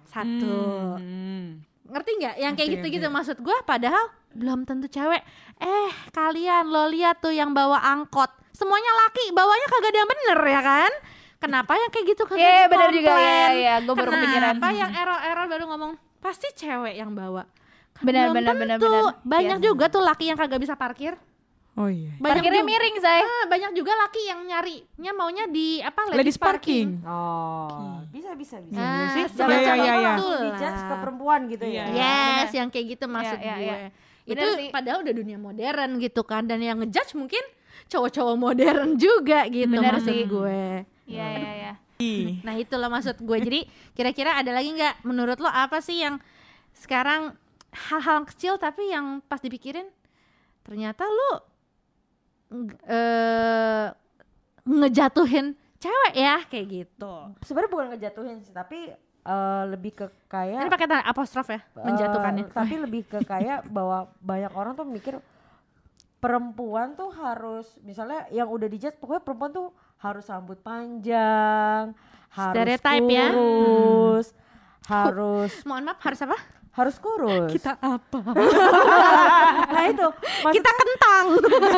[0.04, 0.98] Satu.
[1.00, 1.64] Hmm.
[1.86, 2.36] Ngerti nggak?
[2.36, 5.24] Yang kayak gitu-gitu maksud gua padahal belum tentu cewek.
[5.58, 8.28] Eh, kalian lo lihat tuh yang bawa angkot.
[8.52, 10.92] Semuanya laki, bawanya kagak ada yang bener ya kan?
[11.38, 13.12] Kenapa yang kayak gitu kagak Iya, bener juga.
[13.16, 14.54] Iya, iya, gua baru kepikiran.
[14.58, 17.44] Kenapa yang error-error baru ngomong pasti cewek yang bawa?
[17.94, 18.92] Kan Benar, benar, benar, tentu.
[18.92, 19.24] benar.
[19.24, 19.66] Banyak Yes.
[19.72, 21.16] juga tuh laki yang kagak bisa parkir.
[21.76, 22.16] Oh iya.
[22.18, 23.20] Parkirnya juga- miring, say.
[23.20, 27.04] Ah, banyak juga laki yang nyarinya maunya di apa Ladies parking.
[27.04, 28.80] Oh, bisa bisa bisa.
[28.80, 29.28] Ah, sih.
[29.30, 30.14] semacam Iya, iya, iya, iya.
[30.14, 30.56] itu Di lah.
[30.58, 31.84] judge ke perempuan gitu Iya.
[31.86, 31.96] ya.
[32.40, 33.66] Yes, yang kayak gitu maksud iya, gue.
[33.66, 33.76] iya.
[34.26, 34.70] Itu sih.
[34.72, 37.44] padahal udah dunia modern gitu kan dan yang ngejudge mungkin
[37.86, 40.24] cowok-cowok modern juga gitu Bener maksud sih.
[40.24, 40.88] gue.
[41.06, 41.74] Iya, iya, iya.
[42.42, 43.38] Nah itulah maksud gue.
[43.38, 43.60] Jadi
[43.92, 46.24] kira-kira ada lagi nggak menurut lo apa sih yang
[46.74, 47.36] sekarang
[47.72, 49.92] hal-hal kecil tapi yang pas dipikirin
[50.62, 51.44] ternyata lo
[52.84, 53.88] eh,
[54.64, 57.14] ngejatuhin cewek ya kayak gitu.
[57.42, 58.90] Sebenarnya bukan ngejatuhin sih, tapi
[59.22, 62.50] eh, lebih ke kayak Ini pakai apostrof ya Eh, menjatuhkannya.
[62.50, 65.18] tapi lebih ke kayak bahwa banyak orang tuh mikir
[66.18, 71.94] perempuan tuh harus misalnya yang udah dijat pokoknya perempuan tuh harus rambut panjang,
[72.30, 73.30] harus Stereotype ya.
[73.30, 74.28] kurus,
[74.86, 76.38] harus Mohon maaf harus apa?
[76.76, 77.52] Harus kurus.
[77.80, 78.20] apa?
[79.76, 80.08] nah itu
[80.52, 81.26] Kita kentang.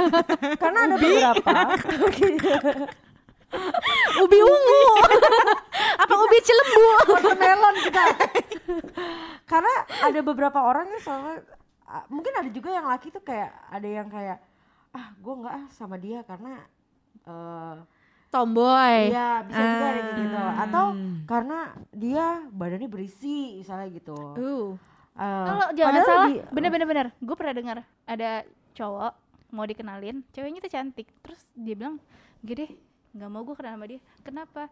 [0.62, 1.52] karena ada beberapa
[4.26, 4.82] ubi ungu.
[6.02, 6.84] apa ubi cilembu?
[7.08, 8.04] watermelon kita.
[9.48, 11.40] karena ada beberapa orang yang soalnya
[11.88, 14.44] ah, mungkin ada juga yang laki tuh kayak ada yang kayak
[14.92, 16.60] ah gue nggak ah sama dia karena
[17.24, 17.76] eh
[18.38, 18.96] Tomboy.
[19.10, 20.54] Iya bisa juga ada kayak gitu Ah.
[20.64, 20.86] atau
[21.26, 21.60] karena
[21.92, 24.14] dia badannya berisi misalnya gitu.
[24.38, 24.70] Uh.
[25.18, 27.08] Eh, Kalau jangan padahal salah, lebih- bener-bener bener.
[27.18, 29.14] Gue pernah dengar ada cowok
[29.50, 31.10] mau dikenalin, ceweknya tuh cantik.
[31.20, 31.98] Terus dia bilang,
[32.40, 32.78] gede,
[33.12, 33.98] nggak mau gue kenal sama dia.
[34.22, 34.70] Kenapa?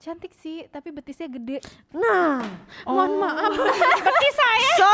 [0.00, 1.60] Cantik sih, tapi betisnya gede.
[1.92, 2.40] Nah,
[2.88, 3.52] Mohon maaf.
[4.08, 4.72] Betis saya.
[4.80, 4.88] So,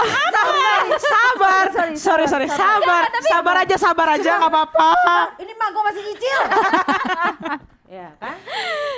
[0.98, 4.90] sabar, Sorry, sorry, sorry, sabar, sabar aja, sabar aja, nggak apa-apa.
[5.38, 6.40] ini mah gue masih nyicil.
[7.86, 8.34] ya kan?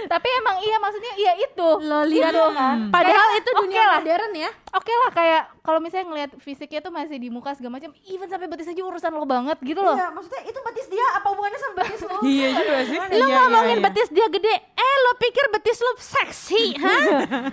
[0.06, 1.68] tapi emang iya maksudnya iya itu.
[1.80, 2.46] Lo lihat Gitu.
[2.50, 2.76] kan.
[2.88, 3.98] Padahal itu dunia lah.
[3.98, 4.50] modern ya.
[4.70, 8.46] Oke lah kayak kalau misalnya ngelihat fisiknya tuh masih di muka segala macam, even sampai
[8.46, 9.92] betis aja urusan lo banget gitu loh.
[9.92, 12.18] Iya, maksudnya itu betis dia apa hubungannya sama betis lu?
[12.30, 12.96] Iya juga sih.
[12.96, 13.84] Lu Iya, iya, ngomongin iya.
[13.84, 17.04] betis dia gede, eh lo pikir betis lu seksi, hah?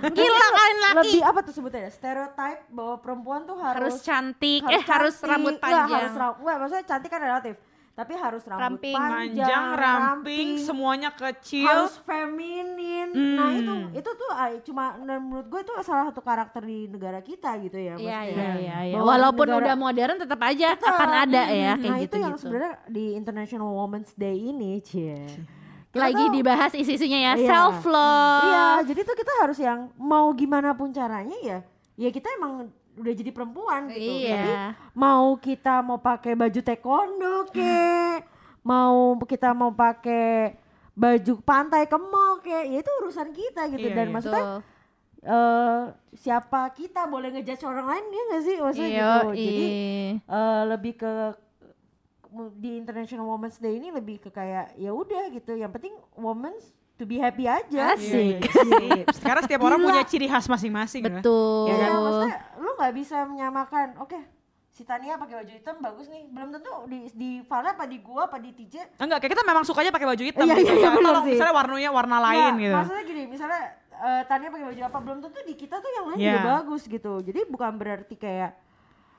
[0.08, 0.98] Gila kalian laki.
[1.10, 1.89] Lebih apa tuh sebutnya?
[1.89, 5.30] Stereotype bahwa perempuan tuh harus Harus cantik, eh harus cantik.
[5.30, 5.89] rambut Nggak, panjang.
[6.00, 6.38] harus rambut.
[6.39, 7.56] Enggak, maksudnya cantik kan relatif.
[7.95, 8.91] Tapi harus rambut Ramping.
[8.91, 11.63] panjang, Panjang, ramping, semuanya kecil.
[11.63, 13.08] harus feminin.
[13.10, 13.55] Nah Hmm.
[13.55, 17.55] itu itu tuh ah, cuma dan menurut gue itu salah satu karakter di negara kita
[17.58, 17.95] gitu ya.
[17.95, 18.27] Iya maksudnya.
[18.27, 18.77] iya iya.
[18.91, 18.95] iya.
[18.97, 20.91] Walaupun negara- udah modern tetap aja Tetap.
[20.91, 22.41] akan ada ya Hmm, kayak nah gitu itu yang gitu.
[22.41, 25.15] sebenarnya di International Women's Day ini, cie.
[25.88, 27.47] Kita Lagi tuh- dibahas isu-isunya ya, Iya.
[27.47, 28.43] self love.
[28.45, 31.63] Iya, jadi tuh kita harus yang mau gimana pun caranya ya,
[31.95, 33.99] ya kita emang udah jadi perempuan gitu.
[33.99, 34.73] Jadi Iya.
[34.95, 37.77] mau kita mau pakai baju taekwondo ke,
[38.63, 40.55] mau kita mau pakai
[40.95, 43.88] baju pantai ke mall ke, ya itu urusan kita gitu.
[43.91, 44.13] Iya, Dan iya.
[44.15, 44.45] maksudnya
[45.25, 45.81] eh
[46.13, 49.27] siapa kita boleh ngejudge orang lain ya nggak sih maksudnya Iya, gitu.
[49.34, 50.10] Jadi iya.
[50.21, 51.12] eh, lebih ke
[52.55, 55.55] di International Women's Day ini lebih ke kayak ya udah gitu.
[55.55, 56.53] Yang penting women
[56.95, 57.93] to be happy aja.
[57.93, 58.39] Asik.
[58.65, 59.03] Iya, iya.
[59.12, 59.88] Sekarang setiap orang Gila.
[59.89, 61.01] punya ciri khas masing-masing.
[61.01, 61.10] ya.
[61.13, 61.67] Betul.
[61.67, 63.88] Ya, kan, maksudnya lu nggak bisa menyamakan.
[63.99, 64.19] Oke,
[64.69, 66.23] si Tania pakai baju hitam bagus nih.
[66.27, 68.97] Belum tentu di di Vala apa di gua apa di TJ.
[68.97, 70.45] Enggak, kayak kita memang sukanya pakai baju hitam.
[70.45, 70.65] Iya, gitu.
[70.67, 71.31] iya, iya, benar sih.
[71.31, 72.75] misalnya warnanya warna lain Nggak, gitu.
[72.75, 73.62] Maksudnya gini, misalnya
[73.95, 76.31] eh, Tania pakai baju apa belum tentu di kita tuh yang lain Iya.
[76.34, 77.13] juga bagus gitu.
[77.21, 78.51] Jadi bukan berarti kayak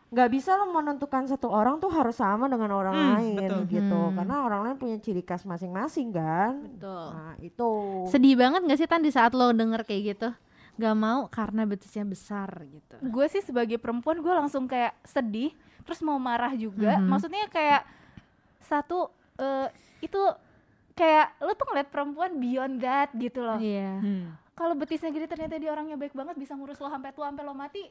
[0.06, 3.62] nggak bisa lo menentukan satu orang tuh harus sama dengan orang Hmm, lain betul.
[3.68, 4.00] gitu.
[4.12, 6.62] Karena orang lain punya ciri khas masing-masing kan.
[6.64, 7.06] Betul.
[7.10, 7.70] Nah, itu.
[8.06, 10.28] Sedih banget gak sih Tan di saat lo denger kayak gitu?
[10.76, 12.96] Gak mau karena betisnya besar gitu.
[13.02, 15.50] gue sih sebagai perempuan gue langsung kayak sedih
[15.82, 17.06] terus mau marah juga Mhm.
[17.06, 17.82] maksudnya kayak
[18.60, 19.68] satu eh,
[20.00, 20.18] itu
[20.92, 23.94] kayak lu tuh ngeliat perempuan beyond that gitu loh Iya.
[23.96, 24.24] Hmm.
[24.52, 27.52] kalau betisnya gede ternyata dia orangnya baik banget bisa ngurus lo sampai tua sampai lo
[27.52, 27.84] mati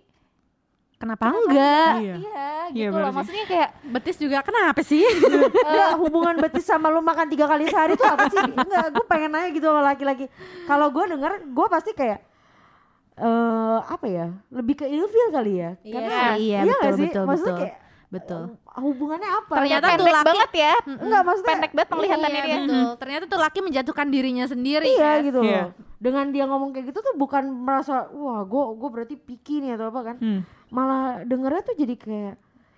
[1.06, 1.92] Kenapa enggak?
[1.96, 2.16] Iya.
[2.18, 3.18] iya Iya, gitu bener loh sih.
[3.22, 5.06] maksudnya kayak Betis juga kenapa sih?
[5.06, 8.42] Nggak, hubungan betis sama lu makan tiga kali sehari tuh apa sih?
[8.42, 10.26] Enggak, gue pengen nanya gitu sama laki-laki.
[10.66, 12.26] Kalau gue denger, gue pasti kayak
[13.16, 14.34] eh apa ya?
[14.50, 15.78] Lebih ke ilfil kali ya.
[15.80, 17.06] Iya Karena sih, iya, nggak betul, sih?
[17.08, 17.62] betul, Maksudnya betul.
[17.62, 18.44] kayak Betul.
[18.48, 19.54] eh, hubungannya apa?
[19.56, 22.86] Ternyata tuh pendek laki- banget ya enggak maksudnya pendek banget penglihatannya iya, dia betul.
[22.96, 25.18] Ternyata tuh laki menjatuhkan dirinya sendiri Iya kan?
[25.22, 25.62] gitu Iya.
[25.62, 25.68] loh.
[25.96, 29.90] Dengan dia ngomong kayak gitu tuh bukan merasa wah gue gue berarti picky nih atau
[29.90, 30.16] apa kan?
[30.18, 30.42] Hmm.
[30.76, 32.36] Malah dengernya tuh jadi kayak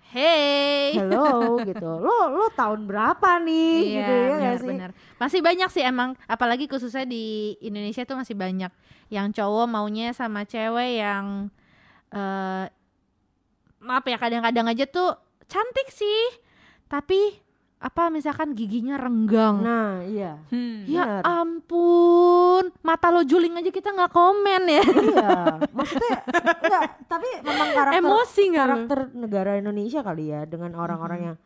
[0.08, 0.96] Hey.
[0.96, 1.84] hello gitu.
[1.84, 4.68] Lo lo tahun berapa nih gitu ya nggak sih?
[4.72, 4.90] benar.
[5.20, 8.72] Masih banyak sih emang, apalagi khususnya di Indonesia tuh masih banyak
[9.12, 11.52] yang cowok maunya sama cewek yang
[12.08, 12.64] eh
[13.84, 15.12] maaf ya kadang-kadang aja tuh
[15.44, 16.40] cantik sih,
[16.88, 17.36] tapi
[17.78, 19.62] apa misalkan giginya renggang.
[19.62, 20.34] Nah iya.
[20.50, 20.82] Hmm.
[20.82, 21.46] ya benar.
[21.46, 24.82] ampun, mata lo juling aja kita nggak komen ya.
[24.82, 25.30] iya,
[25.70, 26.16] maksudnya
[26.58, 28.54] enggak, tapi memang karakter Emosi lo?
[28.58, 31.36] karakter negara Indonesia kali ya dengan orang-orang yang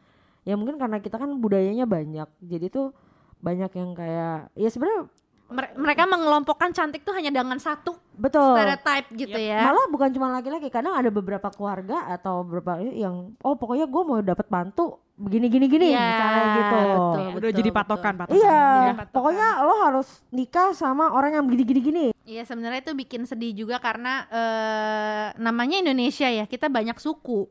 [0.43, 2.97] ya mungkin karena kita kan budayanya banyak jadi tuh
[3.43, 5.07] banyak yang kayak ya sebenarnya
[5.53, 9.69] Mere- mereka mengelompokkan cantik tuh hanya dengan satu betul stereotype gitu ya.
[9.69, 14.19] malah bukan cuma laki-laki kadang ada beberapa keluarga atau beberapa yang oh pokoknya gue mau
[14.25, 17.27] dapat mantu begini gini gini Iya, misalnya gitu betul.
[17.33, 18.37] Udah jadi patokan, patokan.
[18.37, 19.07] iya patokan.
[19.09, 23.55] pokoknya lo harus nikah sama orang yang begini gini gini Iya sebenarnya itu bikin sedih
[23.57, 27.47] juga karena eh, namanya Indonesia ya kita banyak suku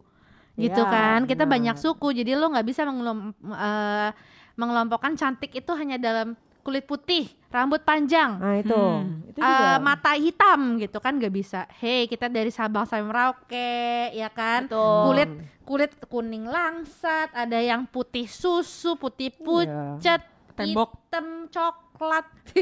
[0.54, 4.10] gitu Iya, kan kita banyak suku jadi lo nggak bisa mengelom- eh,
[4.54, 9.26] mengelompokkan cantik itu hanya dalam kulit putih rambut panjang nah itu Hmm.
[9.26, 13.74] itu eh, juga mata hitam gitu kan nggak bisa hei kita dari Sabang sampai Merauke
[14.12, 15.02] ya kan Betul.
[15.06, 15.30] kulit
[15.64, 20.20] kulit kuning langsat ada yang putih susu putih pucat
[20.52, 20.90] Tembok.
[21.08, 22.28] hitam coklat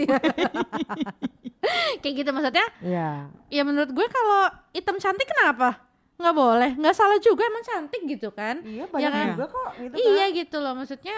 [1.99, 3.09] kayak gitu maksudnya Iya.
[3.49, 5.83] ya menurut gue kalau hitam cantik kenapa
[6.15, 9.25] nggak boleh nggak salah juga emang cantik gitu kan Iya Ya banyak kan?
[9.33, 10.35] juga kok gitu iya kan.
[10.35, 11.17] gitu loh maksudnya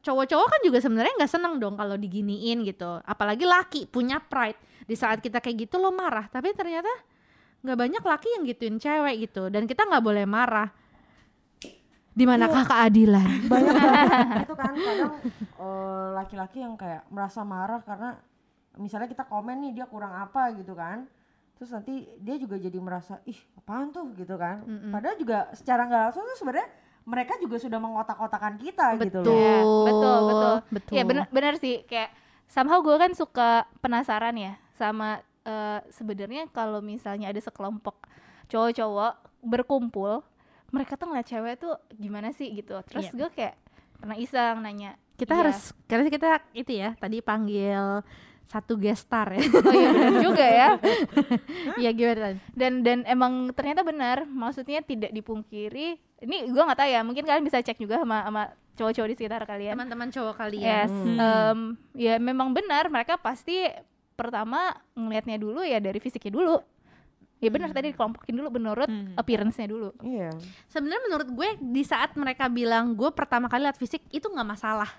[0.00, 3.00] cowok-cowok kan juga sebenarnya nggak seneng dong kalau diginiin gitu.
[3.04, 4.58] Apalagi laki punya pride.
[4.88, 6.90] Di saat kita kayak gitu lo marah tapi ternyata
[7.60, 9.52] nggak banyak laki yang gituin cewek gitu.
[9.52, 10.68] Dan kita nggak boleh marah.
[12.10, 13.46] Di manakah keadilan?
[13.54, 18.18] Banyak banget itu kan kadang eh, laki-laki yang kayak merasa marah karena
[18.76, 21.06] misalnya kita komen nih dia kurang apa gitu kan.
[21.54, 24.10] Terus nanti dia juga jadi merasa ih apaan tuh?
[24.18, 24.66] gitu kan.
[24.90, 26.68] Padahal juga secara nggak langsung tuh sebenarnya
[27.02, 30.54] mereka juga sudah mengotak-kotakan kita gitu betul loh Ya, betul, betul.
[30.70, 32.10] betul Ya benar benar sih kayak
[32.46, 37.96] somehow gue kan suka penasaran ya sama eh, sebenarnya kalau misalnya ada sekelompok
[38.46, 40.20] cowok-cowok berkumpul,
[40.68, 42.76] mereka tuh ngeliat cewek tuh gimana sih gitu.
[42.84, 43.16] Terus Iya.
[43.16, 43.54] gue kayak
[43.96, 44.96] pernah iseng nanya.
[45.14, 48.00] kita "Iya." harus karena kita itu ya tadi panggil
[48.50, 50.68] satu guest star ya Oh iya benar juga ya.
[51.80, 52.34] Iya gimana?
[52.50, 55.94] Dan dan emang ternyata benar, maksudnya tidak dipungkiri.
[56.18, 58.42] Ini gue nggak tahu ya, mungkin kalian bisa cek juga sama sama
[58.74, 59.72] cowok-cowok di sekitar kalian.
[59.72, 61.16] teman-teman cowok kalian Yes, Hmm.
[61.16, 61.60] em,
[61.94, 63.64] ya memang benar mereka pasti
[64.12, 66.58] pertama ngelihatnya dulu ya dari fisiknya dulu.
[67.38, 69.16] Ya benar tadi dikelompokin dulu menurut Hmm.
[69.16, 69.96] appearance-nya dulu.
[70.02, 70.28] iya
[70.66, 74.90] sebenarnya menurut gue di saat mereka bilang gue pertama kali lihat fisik itu nggak masalah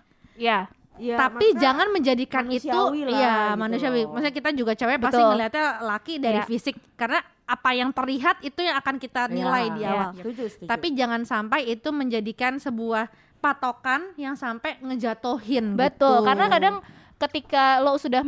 [0.92, 4.12] Ya, Iya, tapi jangan menjadikan itu lah ya gitu manusiawi loh.
[4.12, 6.46] maksudnya kita juga cewek pasti ngelihatnya laki dari Iya.
[6.46, 10.44] fisik karena apa yang terlihat itu yang akan kita nilai Iya, di iya, awal setuju,
[10.48, 10.68] setuju.
[10.68, 13.08] tapi jangan sampai itu menjadikan sebuah
[13.40, 16.22] patokan yang sampai ngejatohin betul.
[16.22, 16.28] gitu.
[16.28, 16.76] Karena kadang
[17.18, 18.22] ketika lo sudah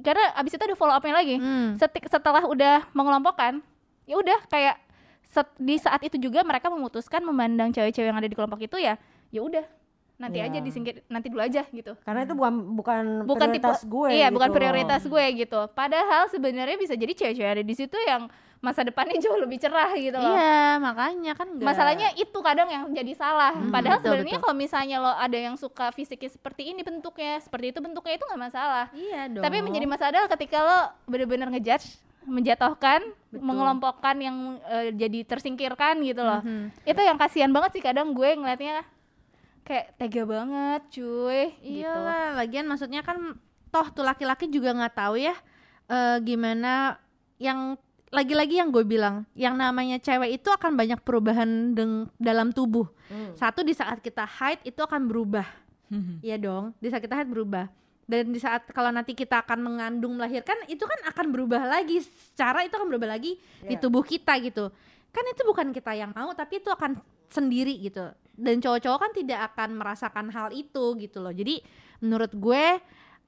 [0.00, 1.36] karena abis itu ada follow up-nya lagi.
[1.36, 1.76] Hmm.
[1.78, 3.60] Setelah udah mengelompokkan,
[4.04, 4.80] ya udah kayak
[5.26, 8.96] set- di saat itu juga mereka memutuskan memandang cewek-cewek yang ada di kelompok itu ya,
[9.28, 9.64] ya udah
[10.18, 10.50] nanti Iya.
[10.50, 11.94] aja disingkir nanti dulu aja gitu.
[12.02, 14.34] karena itu bukan bukan bukan tipe prioritas gue iya gitu.
[14.34, 15.60] bukan prioritas gue gitu.
[15.72, 18.26] Padahal sebenarnya bisa jadi cewek-cewek ada di situ yang
[18.58, 20.26] masa depannya jauh lebih cerah gitu loh.
[20.28, 23.54] Iya makanya kan nggak- masalahnya itu kadang yang jadi salah.
[23.54, 27.78] Hmm, padahal sebenarnya kalau misalnya lo ada yang suka fisiknya seperti ini bentuknya seperti itu
[27.78, 28.90] bentuknya itu nggak masalah.
[28.90, 29.40] Iya dong.
[29.40, 31.94] tapi menjadi masalah adalah ketika lo bener-bener ngejudge
[32.28, 33.00] menjatuhkan
[33.30, 33.40] Betul.
[33.40, 36.42] mengelompokkan yang eh, jadi tersingkirkan gitu loh.
[36.42, 36.74] Mhm.
[36.84, 38.82] itu yang kasihan banget sih kadang gue ngeliatnya
[39.68, 41.84] kayak tega banget cuy gitu.
[41.84, 43.36] Iya lah, lagian maksudnya kan
[43.68, 45.36] toh tuh laki-laki juga nggak tahu ya
[45.86, 46.96] eh, gimana
[47.36, 47.76] yang
[48.08, 52.88] lagi-lagi yang gue bilang, yang namanya cewek itu akan banyak perubahan deng- dalam tubuh.
[53.12, 53.36] Hmm.
[53.36, 55.44] Satu di saat kita haid itu akan berubah.
[56.24, 56.72] Iya dong.
[56.80, 57.68] Di saat kita haid berubah.
[58.08, 62.00] Dan di saat kalau nanti kita akan mengandung melahirkan itu kan akan berubah lagi.
[62.00, 63.80] Secara itu akan berubah lagi di Iya.
[63.80, 64.72] tubuh kita gitu.
[65.12, 66.96] Kan itu bukan kita yang mau tapi itu akan
[67.28, 68.08] sendiri gitu.
[68.38, 71.34] Dan cowok-cowok kan tidak akan merasakan hal itu gitu loh.
[71.34, 71.58] Jadi
[71.98, 72.64] menurut gue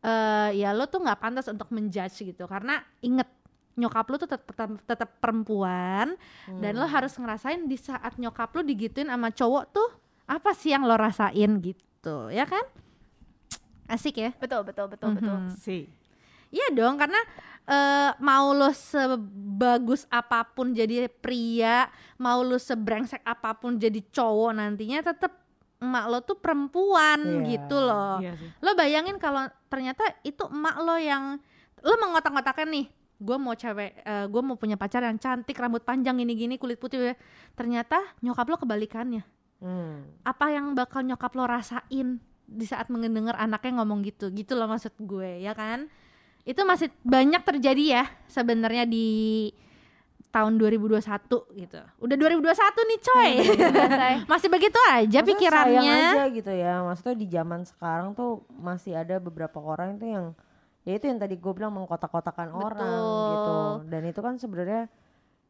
[0.00, 3.28] eh ya lo tuh nggak pantas untuk menjudge gitu karena inget
[3.76, 6.16] nyokap lo tuh tetap tetap, tetap perempuan
[6.48, 6.80] dan Hmm.
[6.80, 9.88] lo harus ngerasain di saat nyokap lo digituin sama cowok tuh
[10.24, 12.64] apa sih yang lo rasain gitu ya kan
[13.88, 15.52] asik ya betul betul betul betul Mhm.
[16.50, 17.20] Iya dong karena
[17.64, 21.86] eh, mau lo sebagus apa pun jadi pria
[22.16, 25.38] mau lo sebrengsek apa pun jadi cowok nantinya tetap
[25.78, 27.56] emak lo tuh perempuan Iya.
[27.56, 28.34] gitu loh sih.
[28.58, 31.38] lo bayangin kalau ternyata itu emak lo yang
[31.80, 32.86] lo mengotak-ngotakkan nih
[33.16, 37.16] gue mau cewek gue mau punya pacar yang cantik rambut panjang gini-gini kulit putih
[37.54, 39.22] ternyata nyokap lo kebalikannya
[39.60, 40.08] Hmm.
[40.22, 44.96] apa yang bakal nyokap lo rasain di saat mendengar anaknya ngomong gitu gitu loh maksud
[44.98, 45.84] gue ya kan
[46.42, 49.08] itu masih banyak terjadi ya sebenarnya di
[50.30, 51.02] tahun 2021
[51.58, 52.54] gitu udah 2021
[52.86, 54.14] nih coy Selesai.
[54.32, 58.94] masih begitu aja Maksudnya sayang pikirannya aja gitu ya maksudnya di zaman sekarang tuh masih
[58.94, 60.26] ada beberapa orang itu yang
[60.86, 62.94] ya itu yang tadi gue bilang mengkotak-kotakan orang
[63.28, 63.54] gitu
[63.90, 64.86] dan itu kan sebenarnya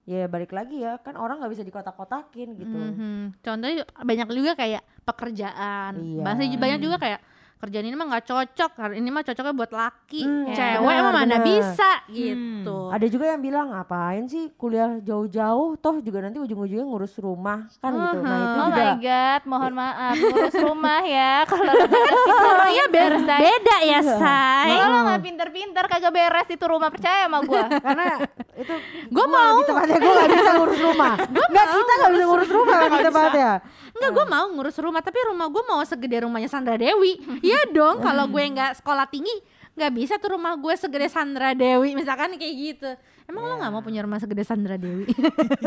[0.08, 3.38] ya balik lagi ya kan orang nggak bisa dikotak-kotakin gitu Mhm.
[3.38, 5.92] Contohnya banyak juga kayak pekerjaan.
[6.00, 6.24] Iya.
[6.24, 7.20] Masih banyak juga kayak
[7.60, 11.12] kerjaan ini mah nggak cocok, karena ini mah cocoknya buat laki, Hmm, cewek benar, mah
[11.14, 11.44] mana benar.
[11.44, 12.78] bisa gitu.
[12.88, 17.92] ada juga yang bilang ngapain sih kuliah jauh-jauh toh juga nanti ujung-ujungnya ngurus rumah kan
[17.92, 21.34] gitu nah itu Oh juga my god, mohon maaf ngurus rumah ya.
[21.50, 24.68] Kalau kan Iya be- beda ya, Say.
[24.70, 27.68] Kalau lo nggak pinter-pinter kagak beres itu rumah percaya sama gua.
[27.84, 28.06] karena
[28.54, 28.74] itu
[29.08, 29.52] Gua gua mau.
[29.54, 31.14] lebih tepatnya gue gak bisa ngurus rumah
[31.50, 33.52] nggak kita gak bisa ngurus rumah lebih tepatnya
[33.90, 37.20] Enggak, gue mau ngurus rumah, tapi rumah gue mau segede rumahnya Sandra Dewi.
[37.50, 39.34] Iya dong, kalau gue nggak sekolah tinggi,
[39.74, 42.90] nggak bisa tuh rumah gue segede Sandra Dewi, misalkan kayak gitu.
[43.30, 45.06] Emang lo nggak mau punya rumah segede Sandra Dewi?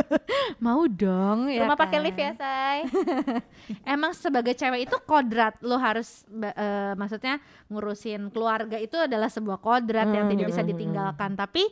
[0.65, 2.04] mau dong, ya rumah pakai kan?
[2.04, 2.78] lift ya, say.
[3.96, 7.39] Emang sebagai cewek itu kodrat lo harus eh, maksudnya
[7.72, 11.39] ngurusin keluarga itu adalah sebuah kodrat yang tidak bisa ditinggalkan.
[11.39, 11.63] Tapi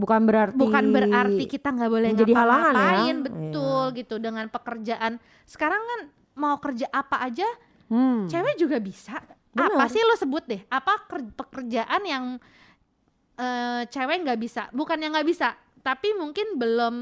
[0.00, 2.88] bukan berarti bukan berarti kita nggak boleh menjadi halangan ya.
[3.04, 3.14] Iya.
[3.20, 5.12] betul gitu dengan pekerjaan.
[5.44, 6.00] Sekarang kan
[6.36, 7.48] mau kerja apa aja
[7.92, 8.32] hmm.
[8.32, 9.20] cewek juga bisa.
[9.56, 9.72] Benar.
[9.72, 10.60] Apa sih lo sebut deh?
[10.68, 12.24] Apa ker- pekerjaan yang
[13.34, 14.68] eh, cewek nggak bisa?
[14.70, 16.94] Bukan yang nggak bisa, tapi mungkin belum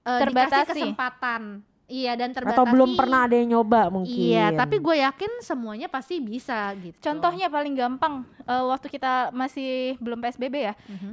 [0.00, 0.70] dikasih Terbatasi.
[0.70, 1.42] kesempatan.
[1.84, 2.54] Iya dan terbatasi.
[2.54, 6.94] atau belum pernah ada yang nyoba mungkin Iya, tapi gue yakin semuanya pasti bisa gitu.
[7.00, 10.74] Contohnya paling gampang eh, waktu kita masih belum PSBB ya.
[10.86, 11.12] Mhm.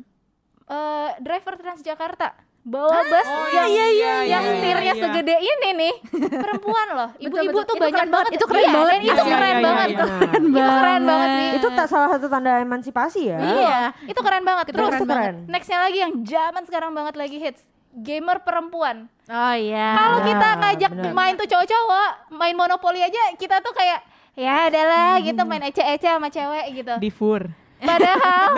[0.67, 3.23] eh, driver Transjakarta bawa bus?
[3.25, 4.99] Oh, yang iya, iya, yang iya, setirnya iya.
[4.99, 5.93] segede ini nih.
[6.36, 7.10] Perempuan loh.
[7.17, 8.12] Ibu-ibu tuh Itu banyak keren banget.
[8.12, 8.91] banget, itu keren Iya, banget.
[8.91, 10.27] dan itu Iya, keren iya, banget iya, itu iya.
[10.60, 11.30] itu keren banget.
[11.30, 13.39] sih itu tak salah satu tanda emansipasi ya?
[13.39, 13.80] Iya.
[14.06, 15.34] itu keren banget Itu terus keren banget.
[15.47, 17.62] nextnya lagi yang zaman sekarang banget lagi hits.
[17.89, 19.10] Gamer perempuan.
[19.25, 19.88] Oh iya.
[19.95, 21.13] kalau Ya, kita ngajak benar.
[21.13, 26.27] main tuh cowok-cowok main monopoli aja kita tuh kayak ya adalah gitu main ece-ece sama
[26.27, 26.93] cewek gitu.
[26.95, 27.47] Di fur
[27.79, 28.49] padahal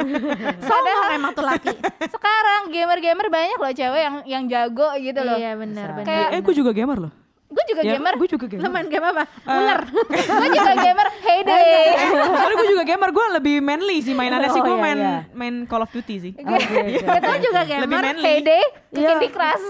[0.60, 1.76] Sombong emang tuh laki.
[2.08, 5.88] sekarang gamer-gamer banyak loh cewek yang yang jago gitu loh Iya benar.
[6.02, 7.14] Kayak- eh gue juga gamer loh
[7.50, 9.24] gue juga Ya, gamer gue juga Lo gamer main game apa?
[9.44, 9.82] Ular.
[10.38, 11.82] gue juga gamer heyday
[12.30, 15.18] soalnya gue juga gamer gue lebih manly sih mainannya sih Oh, gue iya, main iya.
[15.34, 17.02] main Call of Duty sih Oke, oke.
[17.02, 18.04] Betul juga lebih gamer.
[18.06, 19.08] manly heyday Iya.
[19.10, 19.66] Candy Crush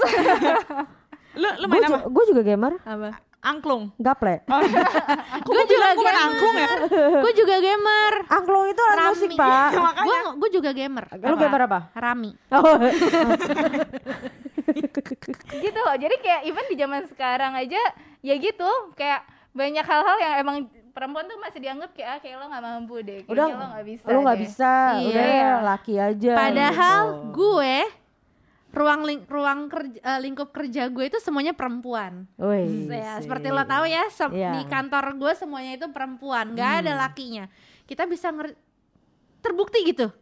[1.39, 3.09] lu lu main apa gue juga gamer Apa?
[3.41, 4.60] Angklung gaple oh,
[5.47, 6.15] Gue juga gamer.
[6.17, 6.69] angklung ya
[7.17, 8.13] Gue juga gamer.
[8.28, 9.10] angklung itu alat Rami.
[9.10, 11.04] musik pak Gue gue juga gamer.
[11.17, 12.32] lu gamer apa Rami.
[12.49, 12.75] oh,
[15.60, 17.82] gitu loh jadi kayak even di zaman sekarang aja
[18.19, 20.58] ya gitu kayak banyak hal-hal yang emang
[20.89, 23.86] perempuan tuh masih dianggap kayak ah kayak lo nggak mampu deh kayaknya udah lo nggak
[23.88, 25.08] bisa lu nggak deh." bisa Iya.
[25.10, 25.32] udah
[25.65, 27.25] laki aja Padahal gitu.
[27.34, 27.75] gue
[28.69, 32.29] ruang ling- ruang kerja, eh, lingkup kerja gue itu semuanya perempuan.
[32.36, 34.53] Wih, Ya, seperti lo tahu ya, se- Iya.
[34.53, 37.49] di kantor gue semuanya itu perempuan, nggak ada lakinya.
[37.84, 38.53] Kita bisa nger-
[39.39, 40.13] terbukti gitu.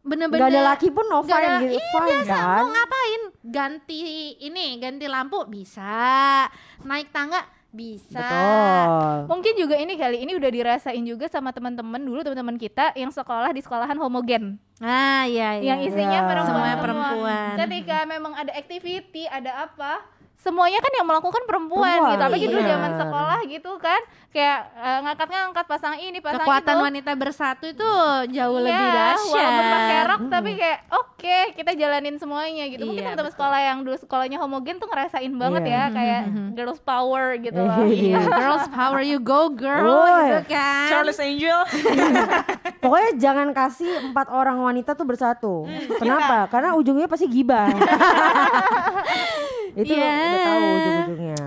[0.00, 4.00] Bener-bener nggak ada laki pun no ada- gitu iya, biasa kan mau ngapain ganti
[4.38, 6.44] ini ganti lampu bisa
[6.82, 7.40] naik tangga
[7.74, 12.94] bisa betul mungkin juga ini kali ini udah dirasain juga sama teman-teman dulu teman-teman kita
[12.94, 16.28] yang sekolah di sekolahan homogen nah iya iya yang isinya Iya.
[16.30, 16.80] perempuan semua.
[16.80, 17.52] perempuan.
[17.60, 20.06] ketika memang ada activity ada apa
[20.40, 22.70] semuanya kan yang melakukan perempuan, Perempuan, gitu apalagi dulu iya.
[22.76, 24.00] zaman sekolah gitu kan.
[24.34, 27.90] Kayak eh, ngangkat-ngangkat pasang ini pasang kekuatan itu wanita bersatu itu
[28.34, 32.82] jauh Iya, lebih dahsyat walaupun pakai rok tapi kayak oke kita jalanin semuanya gitu.
[32.82, 35.74] Mungkin Iya, teman-teman sekolah yang dulu sekolahnya homogen tuh ngerasain banget Iya.
[35.78, 36.22] ya kayak
[36.58, 37.86] girls power gitu loh.
[37.86, 38.20] Iya.
[38.26, 40.10] girls power you go girl Woi.
[40.34, 40.88] gitu kan.
[40.90, 41.60] Charles Angel.
[42.82, 45.64] Pokoknya jangan kasih empat orang wanita tuh bersatu.
[45.96, 46.50] Kenapa?
[46.50, 47.70] karena ujungnya pasti gibah
[49.76, 50.06] itu Iya.
[50.06, 51.38] udah tahu ujung-ujungnya.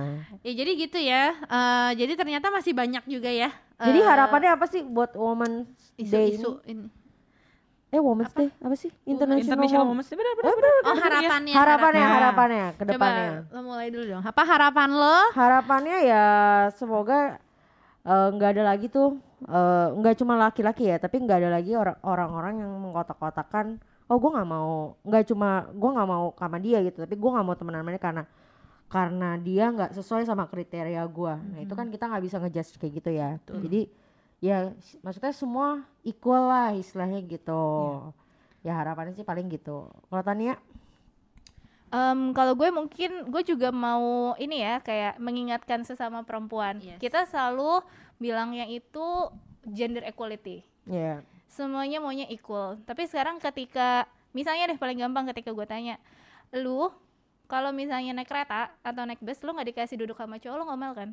[0.42, 1.24] Ya jadi gitu ya.
[1.34, 3.50] Eh, jadi ternyata masih banyak juga ya.
[3.78, 6.88] Jadi eh, harapannya apa sih buat Women's Day isu-isu ini?
[7.88, 8.92] eh Women's Day apa sih?
[9.06, 10.18] International, International Women- Women's Day.
[10.18, 10.54] Benar Eh, benar.
[10.54, 12.18] bener, oh harapannya harapannya harapan.
[12.18, 13.30] harapannya ke Coba depannya.
[13.48, 14.22] lo mulai dulu dong.
[14.22, 15.18] Apa harapan lo?
[15.32, 16.26] Harapannya ya
[16.74, 17.40] semoga
[18.04, 22.00] eh, nggak ada lagi tuh eh, nggak cuma laki-laki ya tapi nggak ada lagi orang-
[22.02, 24.96] orang-orang yang mengkotak-kotakan oh gue nggak mau.
[25.04, 28.04] Nggak cuma gue nggak mau sama dia gitu tapi gue nggak mau temenan sama dia
[28.04, 28.24] karena
[28.88, 32.93] karena dia nggak sesuai sama kriteria gue nah itu kan kita nggak bisa ngejudge kayak
[33.04, 33.30] gitu ya.
[33.43, 33.82] Jadi
[34.39, 34.72] ya
[35.04, 37.63] maksudnya semua equal lah istilahnya gitu.
[38.63, 39.91] Ya harapannya sih paling gitu.
[39.91, 40.56] Kalau Tania?
[41.88, 46.84] Em, kalau gue mungkin gue juga mau ini ya kayak mengingatkan sesama perempuan.
[46.84, 47.00] Yes.
[47.00, 47.80] kita selalu
[48.20, 49.32] bilangnya itu
[49.67, 50.63] gender equality.
[50.88, 52.80] Ya semuanya maunya equal.
[52.84, 55.95] Tapi sekarang ketika misalnya deh paling gampang ketika gue tanya
[56.54, 56.93] lu
[57.48, 60.93] kalau misalnya naik kereta atau naik bus lu nggak dikasih duduk sama cowok lu ngomel
[60.93, 61.10] kan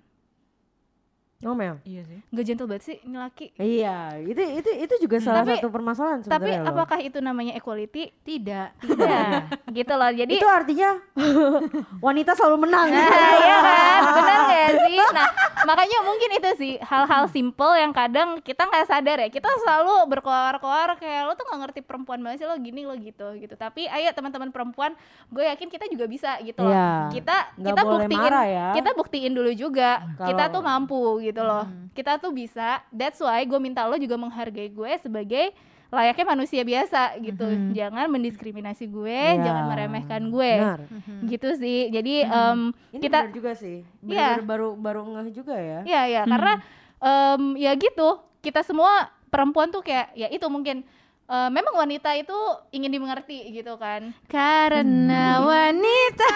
[1.37, 1.83] Ngomel.
[1.83, 2.19] Iya sih.
[2.31, 3.47] Gak gentle banget sih ini laki.
[3.55, 6.71] Iya, itu itu itu juga salah Tapi- satu permasalahan Tapi sebenarnya loh.
[6.71, 8.15] apakah itu namanya equality?
[8.19, 8.69] Tidak.
[8.81, 9.39] Tidak.
[9.77, 10.11] gitu loh.
[10.11, 10.91] Jadi itu artinya
[12.07, 12.89] wanita selalu menang.
[12.89, 13.05] Nah,
[13.37, 14.97] iya kan, benar gak sih?
[15.11, 15.29] Nah,
[15.65, 19.29] makanya mungkin itu sih hal-hal simple yang kadang kita nggak sadar ya.
[19.29, 23.37] Kita selalu berkoar-koar kayak lo tuh nggak ngerti perempuan banget sih lo gini lo gitu
[23.37, 23.55] gitu.
[23.55, 24.97] Tapi ayo teman-teman perempuan,
[25.29, 26.73] gue yakin kita juga bisa gitu loh.
[26.73, 27.13] Iya.
[27.13, 28.67] Kita Nggak kita boleh buktiin, marah ya.
[28.73, 31.65] kita buktiin dulu juga Kalau- kita tuh mampu gitu loh.
[31.93, 32.85] Kita tuh bisa.
[32.91, 35.57] That's why gue minta lo juga menghargai gue sebagai
[35.89, 37.47] layaknya manusia biasa gitu.
[37.71, 39.41] Jangan mendiskriminasi gue, Iya.
[39.41, 40.53] jangan meremehkan gue.
[40.59, 40.81] Benar.
[41.23, 41.87] Gitu sih.
[41.89, 42.61] Jadi em,
[42.91, 43.87] Ini kita benar juga sih.
[43.99, 45.81] Benar baru baru ngeh juga ya.
[45.83, 46.53] Iya ya, karena
[46.99, 48.19] em, ya gitu.
[48.43, 50.83] Kita semua perempuan tuh kayak ya itu mungkin
[51.25, 52.35] eh, memang wanita itu
[52.71, 54.11] ingin dimengerti gitu kan.
[54.27, 56.35] Karena wanita.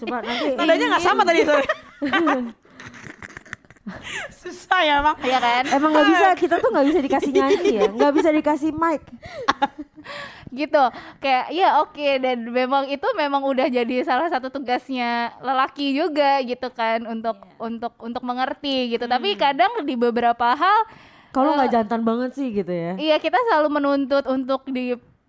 [0.00, 1.66] Coba nanti nggak sama tadi sorry.
[4.40, 5.16] Susah ya emang.
[5.20, 5.64] Iya kan?
[5.68, 9.02] Emang nggak bisa kita tuh nggak bisa dikasih nyanyi ya, nggak bisa dikasih mic.
[10.54, 10.84] gitu.
[11.20, 16.68] Kayak ya oke dan memang itu memang udah jadi salah satu tugasnya lelaki juga gitu
[16.72, 19.04] kan untuk untuk untuk mengerti gitu.
[19.04, 20.80] Tapi kadang di beberapa hal
[21.34, 22.94] Kalau nggak jantan banget sih gitu ya.
[22.94, 24.62] Iya kita selalu menuntut untuk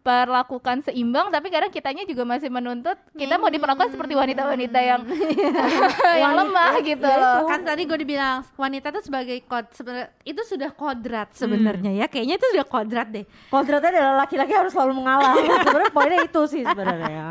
[0.06, 5.02] diperlakukan seimbang tapi kadang kitanya juga masih menuntut kita mau diperlakukan seperti wanita-wanita yang
[6.22, 7.50] yang lemah gitu loh.
[7.50, 9.66] Kan tadi gue dibilang wanita tuh sebagai kod
[10.22, 12.06] itu sudah kodrat sebenarnya ya.
[12.06, 13.26] Kayaknya itu sudah kodrat deh.
[13.50, 15.34] Kodratnya adalah laki-laki harus selalu mengalah.
[15.66, 17.28] sebenarnya poinnya itu sih sebenarnya ya.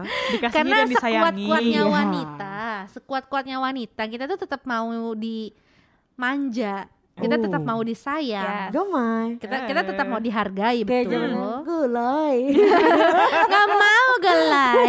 [0.50, 1.46] Karena dan disayangi.
[1.46, 1.94] sekuat-kuatnya Iya.
[1.94, 2.58] wanita,
[2.90, 6.90] sekuat-kuatnya wanita, kita tuh tetap mau dimanja.
[7.14, 8.74] Kita tetap mau disayang.
[8.74, 9.38] Yes.
[9.38, 11.12] Kita kita tetap mau dihargai Kayak betul.
[11.14, 12.38] zaman gulai.
[13.48, 14.86] Nggak mau gelai.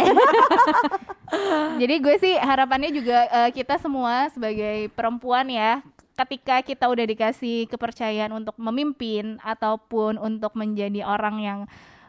[1.80, 5.82] Jadi gue sih harapannya juga eh, kita semua sebagai perempuan ya
[6.16, 11.60] ketika kita udah dikasih kepercayaan untuk memimpin ataupun untuk menjadi orang yang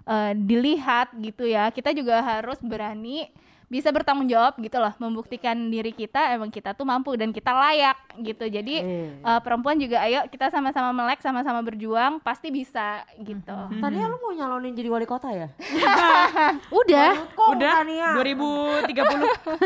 [0.09, 3.29] eh, dilihat gitu ya kita juga harus berani
[3.67, 7.99] bisa bertanggung jawab gitu loh membuktikan diri kita emang kita tuh mampu dan kita layak
[8.17, 9.11] gitu jadi Iya.
[9.19, 14.31] eh, perempuan juga ayo kita sama-sama melek sama-sama berjuang pasti bisa gitu Tania lu mau
[14.31, 15.47] nyalonin jadi wali kota ya?
[16.79, 18.09] Udah, Kok Udah Tania?
[18.15, 18.87] 2030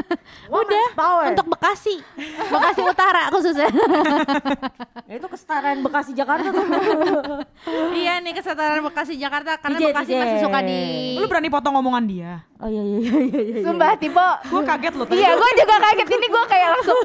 [0.62, 0.86] Udah.
[0.94, 1.26] Power.
[1.30, 2.02] untuk Bekasi.
[2.48, 3.70] Bekasi Utara khususnya.
[5.06, 6.64] Ya, itu kesetaraan Bekasi Jakarta tuh.
[7.92, 10.80] iya nih kesetaraan Bekasi Jakarta karena Bekasi masih suka di
[11.20, 13.42] Lu berani potong omongan dia Oh iya iya iya iya.
[13.52, 13.64] iya.
[13.66, 17.00] sumpah tipe Gue kaget loh tadi iya gue juga kaget ini gue kayak langsung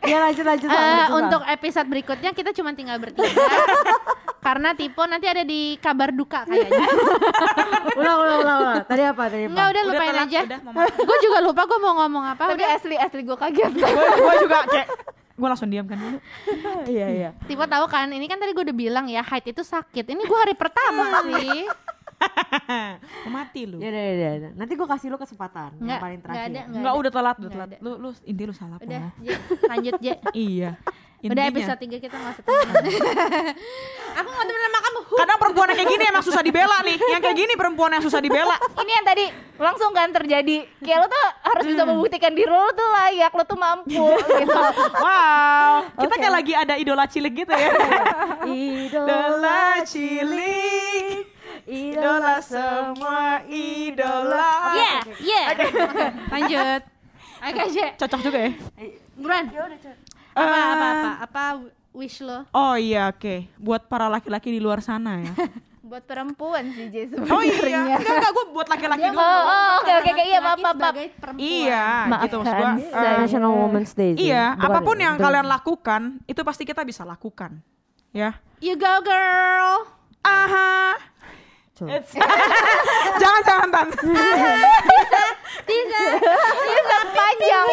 [0.00, 0.64] Ya lanjut lanjut.
[0.64, 1.20] Eh, Bang, lanjut, Bang.
[1.20, 3.28] untuk episode berikutnya kita cuma tinggal bertiga
[4.46, 6.86] karena Tipo nanti ada di kabar duka kayaknya.
[8.00, 8.58] ulang ulang ulang.
[8.62, 8.76] ulang.
[8.88, 9.52] Tadi apa tadi apa?
[9.52, 10.40] Enggak udah lupain aja.
[10.40, 10.78] udah, Mama.
[10.88, 12.42] gue juga lupa gue mau ngomong apa.
[12.48, 12.76] tapi Udah.
[12.80, 14.88] asli asli gue kaget Gue juga kayak
[15.36, 16.16] Gue langsung diam kan dulu
[16.88, 17.30] Iya iya.
[17.44, 20.16] Tipo tahu kan, ini kan tadi gue udah bilang ya haid itu sakit.
[20.16, 21.68] Ini gue hari pertama sih.
[23.22, 24.50] Mau mati lu Ya udah ya udah.
[24.54, 26.46] Nanti gue kasih lu kesempatan Nggak, yang paling nggak terakhir.
[26.46, 27.00] ada, nggak Enggak ada.
[27.00, 27.78] udah telat udah telat ada.
[27.78, 29.10] Lu, lu inti lu salah Udah.
[29.18, 29.32] Je.
[29.64, 30.14] lanjut Je.
[30.48, 30.70] Iya
[31.18, 31.48] Udah Intinya.
[31.50, 32.44] episode 3 kita gak usah.
[34.20, 34.98] Aku gak temenan sama kamu.
[35.08, 38.20] Kadang perempuan yang kayak gini emang susah dibela nih Yang kayak gini perempuan yang susah
[38.20, 39.24] dibela ini yang tadi
[39.56, 43.56] langsung kan terjadi kayak lo tuh harus bisa membuktikan diri lo tuh layak lo tuh
[43.56, 44.06] mampu
[44.40, 44.60] gitu
[44.94, 46.20] Wow Kita Oke.
[46.20, 47.70] kayak lagi ada idola cilik gitu ya
[48.44, 51.35] Idola cilik
[51.66, 55.42] idola semua idola Iya, iya.
[55.52, 55.64] Oke,
[56.30, 56.82] lanjut.
[57.36, 57.86] Oke, Je.
[57.98, 58.50] Cocok juga ya
[59.18, 59.44] Buruan.
[60.36, 61.42] Apa, apa, apa, apa
[61.92, 62.44] wish lo?
[62.52, 65.32] Oh iya oke Buat para laki-laki di luar sana ya
[65.86, 69.70] buat perempuan sih Jay Oh iya sebenarnya Enggak enggak gue buat laki-laki dulu oh oh,
[69.78, 70.94] oke oke oke iya maaf maaf maaf.
[71.38, 71.86] Iya
[72.26, 73.16] gitu maksud gue saya.
[73.22, 74.10] National Women's Day.
[74.18, 74.26] sih.
[74.26, 77.62] Iya, Bukan- apa pun yang kalian lakukan, itu pasti kita bisa lakukan.
[78.10, 78.34] Ya.
[78.58, 79.86] You go girl.
[80.26, 80.98] Aha.
[83.22, 83.88] Jangan jangan tan.
[85.66, 86.00] Bisa.
[86.56, 87.66] ini sangat panjang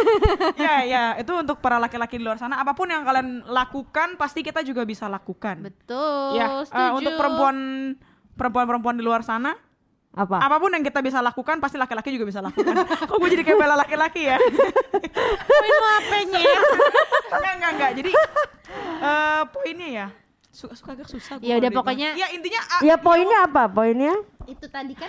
[0.64, 4.42] ya ya, itu untuk para laki-laki di luar sana, apa pun yang kalian lakukan pasti
[4.42, 5.62] kita juga bisa lakukan.
[5.62, 6.38] Betul.
[6.38, 6.90] ya, eh, setuju.
[6.96, 7.56] untuk perempuan
[8.34, 9.54] perempuan-perempuan di luar sana,
[10.16, 10.42] Apa?
[10.42, 12.74] apa pun yang kita bisa lakukan pasti laki-laki juga bisa lakukan.
[13.10, 14.38] Kok gue jadi kayak bela laki-laki ya?
[15.46, 16.40] Poin lo apanya?
[17.36, 17.90] enggak enggak enggak.
[18.00, 18.10] Jadi
[19.00, 20.06] eh poinnya ya
[20.60, 21.34] suka suka agak susah.
[21.34, 23.64] gua Ya udah, pokoknya- ya intinya ah, Ya poinnya apa?
[23.66, 24.12] Poinnya
[24.44, 25.08] Itu tadi kan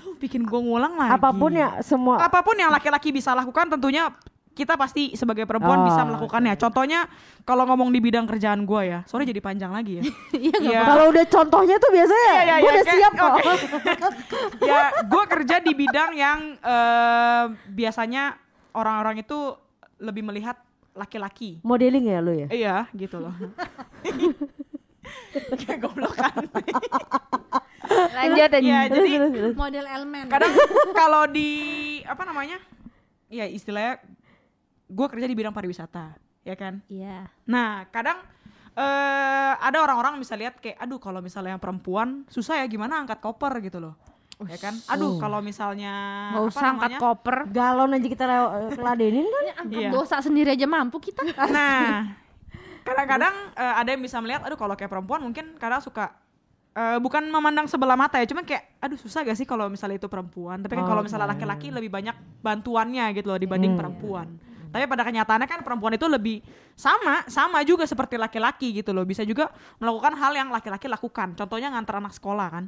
[0.00, 1.12] lu bikin gue ngulang lagi.
[1.12, 2.16] apa pun ya semua.
[2.18, 4.08] apa pun yang laki-laki bisa lakukan tentunya
[4.50, 6.52] kita pasti sebagai perempuan Oh, bisa melakukannya.
[6.54, 7.08] Contohnya
[7.42, 10.02] kalau ngomong di bidang kerjaan gua ya, sorry jadi panjang lagi ya.
[10.36, 10.80] Iya Iya.
[10.84, 13.30] Kalau udah contohnya tuh biasanya Iya, iya, gue iya, udah kayak- siap kok.
[13.30, 13.52] oke.
[14.68, 18.36] ya, gue kerja di bidang yang eh, biasanya
[18.72, 19.38] orang-orang itu
[19.98, 20.56] lebih melihat
[20.92, 21.62] laki-laki.
[21.62, 22.48] Modeling ya lu ya?
[22.50, 23.32] Iya, gitu loh.
[25.56, 26.32] Kayak goblok kan.
[28.12, 28.76] Lanjut aja.
[28.86, 29.54] Terus, jadi terus, terus.
[29.54, 30.52] model elemen kadang
[30.92, 31.50] kalau di
[32.04, 32.58] apa namanya?
[33.26, 34.02] Ya istilahnya
[34.86, 36.82] gue kerja di bidang pariwisata, ya kan?
[36.86, 38.18] iya Nah, kadang
[38.72, 43.18] eh ada orang-orang bisa lihat kayak aduh kalau misalnya yang perempuan susah ya gimana angkat
[43.18, 43.94] koper gitu loh.
[44.40, 44.72] Ya kan?
[44.88, 45.92] Aduh, kalau misalnya
[46.32, 47.00] nggak usah angkat namanya?
[47.04, 48.52] koper Galon aja kita lew-
[48.86, 49.44] ladenin kan?
[49.60, 49.90] angkat Iya.
[49.92, 52.16] dosa sendiri aja mampu kita Nah,
[52.82, 56.14] kadang-kadang eh, ada yang bisa melihat, aduh kalau kayak perempuan mungkin kadang suka
[56.76, 60.08] eh, bukan memandang sebelah mata ya, cuman kayak, aduh susah gak sih kalau misalnya itu
[60.08, 60.62] perempuan.
[60.62, 61.34] Tapi kan kalau misalnya Oke.
[61.38, 64.26] laki-laki lebih banyak bantuannya gitu loh dibanding perempuan.
[64.70, 66.46] Tapi pada kenyataannya kan perempuan itu lebih
[66.78, 69.02] sama, sama juga seperti laki-laki gitu loh.
[69.02, 69.50] Bisa juga
[69.82, 71.34] melakukan hal yang laki-laki lakukan.
[71.34, 72.64] Contohnya ngantar anak sekolah kan.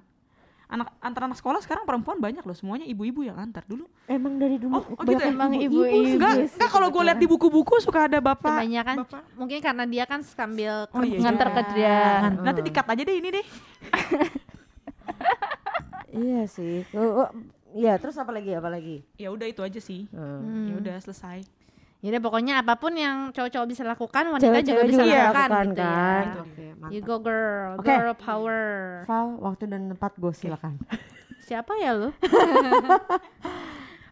[0.73, 3.85] Anak antar anak sekolah sekarang perempuan banyak loh, semuanya ibu-ibu yang antar dulu.
[4.09, 5.29] Emang dari dulu Oh, oh gitu ya?
[5.29, 8.65] Emang ibu-ibu Enggak, enggak kalau gue lihat di buku-buku suka ada bapak.
[8.65, 9.23] kebanyakan bapak.
[9.37, 11.95] mungkin karena dia kan sambil Oh, iya, nganter kerja.
[12.25, 12.41] kerja.
[12.41, 13.47] Nanti dikat aja deh ini deh.
[16.13, 16.85] Iya sih.
[16.93, 17.29] Oh, oh,
[17.73, 18.53] Iya, terus apa lagi?
[18.53, 19.01] Apa lagi?
[19.17, 20.05] Ya udah itu aja sih.
[20.13, 20.69] Hmm.
[20.69, 21.41] Ya udah selesai.
[22.03, 25.65] Jadi pokoknya apa pun yang cowok-cowok bisa lakukan, wanita juga Cewek-cewek bisa juga lakukan lakukan
[25.65, 25.87] gitu ya.
[25.87, 26.25] kan.
[26.25, 27.07] Itu Oke, You mantap.
[27.07, 27.87] go girl, Oke.
[27.87, 28.63] girl power.
[29.05, 30.73] Val, waktu dan tempat gue silakan.
[31.47, 32.11] Siapa ya lu?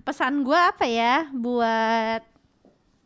[0.01, 2.22] pesan gue apa ya buat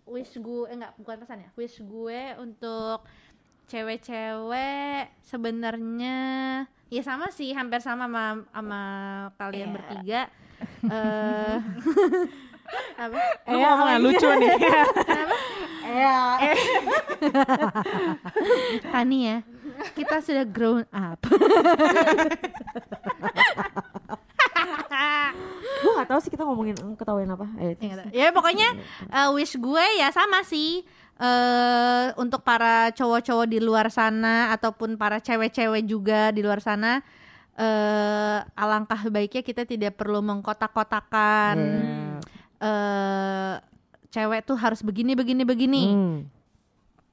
[0.07, 3.03] wish gue eh, enggak bukan pesan ya wish gue untuk
[3.67, 6.19] cewek-cewek sebenarnya
[6.87, 8.81] ya sama sih hampir sama sama, sama
[9.35, 9.75] kalian Iya.
[9.75, 10.21] bertiga
[10.87, 11.57] eh
[12.95, 13.19] apa
[13.51, 14.51] Lu ngomong yang lucu nih.
[15.85, 16.19] Iya.
[18.93, 19.39] Tani ya
[19.95, 21.19] kita sudah grown up
[25.85, 27.47] gue gak tahu sih kita ngomongin ketawain apa.
[27.61, 28.69] Eh, Ya, ya pokoknya
[29.11, 30.83] uh, wish gue ya sama sih
[31.15, 36.99] eh untuk para cowok-cowok di luar sana ataupun para cewek-cewek juga di luar sana
[37.55, 42.34] eh alangkah baiknya kita tidak perlu mengkotak-kotakan Iya.
[42.65, 43.55] Eh
[44.09, 45.85] cewek tuh harus begini begini begini.
[45.93, 46.19] Hmm.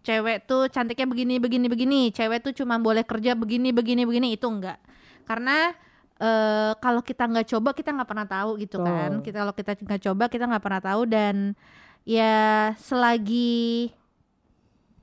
[0.02, 2.02] cewek tuh cantiknya begini begini begini.
[2.10, 4.34] Cewek tuh cuma boleh kerja begini begini begini.
[4.34, 4.80] Itu enggak.
[5.28, 5.76] Karena
[6.22, 8.90] eh kalau kita nggak coba kita nggak pernah tahu gitu Betul.
[8.90, 9.12] kan.
[9.22, 11.02] Kita kalau kita nggak coba kita nggak pernah tahu.
[11.06, 11.36] Dan
[12.02, 13.94] ya selagi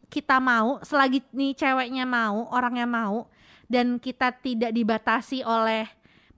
[0.09, 3.28] kita mau selagi nih ceweknya mau orangnya mau
[3.68, 5.84] dan kita tidak dibatasi oleh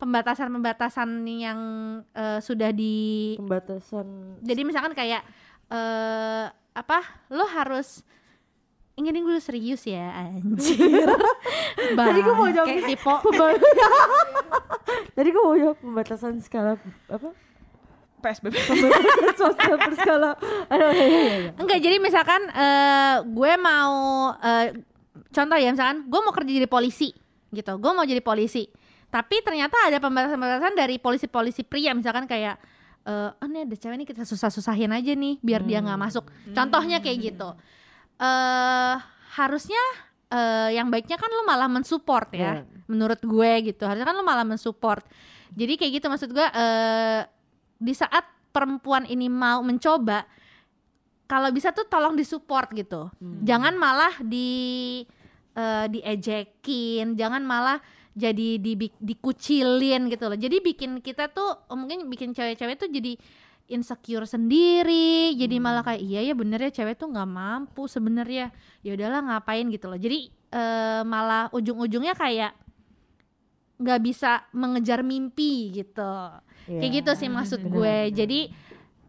[0.00, 1.60] pembatasan-pembatasan yang
[2.16, 4.40] eh, sudah di Pembatasan.
[4.40, 5.22] jadi misalkan kayak
[5.70, 6.98] eh apa
[7.30, 8.02] lo harus
[8.96, 11.08] ini gue serius ya anjir
[11.96, 13.14] Tadi gue mau jawab kayak tipe
[15.16, 16.76] Tadi gue mau jawab pembatasan skala
[17.08, 17.30] apa?
[18.20, 18.52] PSBB.
[18.52, 20.36] Pembatasan sosial berskala.
[20.68, 21.50] Aduh, iya, iya, iya.
[21.56, 23.96] enggak jadi misalkan eh gue mau
[24.36, 24.76] eh,
[25.32, 27.16] contoh ya misalkan gue mau kerja jadi polisi
[27.50, 28.68] gitu gue mau jadi polisi
[29.10, 31.90] tapi ternyata ada pembatasan-pembatasan dari polisi-polisi pria.
[31.92, 32.56] Misalkan kayak
[33.00, 36.30] eh oh ini ada cewek nih kita susah-susahin aja nih biar dia nggak masuk.
[36.54, 37.48] Contohnya kayak gitu.
[38.18, 38.94] Eh
[39.34, 39.82] harusnya
[40.30, 42.70] eh yang baiknya kan lu malah mensupport ya Iya.
[42.86, 43.82] menurut gue gitu.
[43.82, 45.02] Harusnya kan lu malah mensupport.
[45.50, 47.20] Jadi kayak gitu maksud gue eh
[47.80, 48.22] di saat
[48.54, 50.22] perempuan ini mau mencoba
[51.24, 53.10] kalau bisa tuh tolong disupport gitu.
[53.42, 55.00] Jangan malah di
[55.54, 57.78] eh, diejekin jangan malah
[58.12, 60.38] jadi di, dikucilin gitu loh.
[60.38, 63.14] Jadi bikin kita tuh eh, mungkin bikin cewek-cewek tuh jadi
[63.70, 68.50] insecure sendiri jadi malah kayak iya ya bener ya cewek tuh nggak mampu sebenarnya.
[68.82, 69.98] Ya udahlah ngapain gitu loh.
[69.98, 72.52] Jadi eh, malah ujung-ujungnya kayak
[73.80, 76.14] nggak bisa mengejar mimpi gitu.
[76.68, 76.96] Kayak Iya.
[77.02, 78.12] gitu sih maksud gue.
[78.12, 78.40] jadi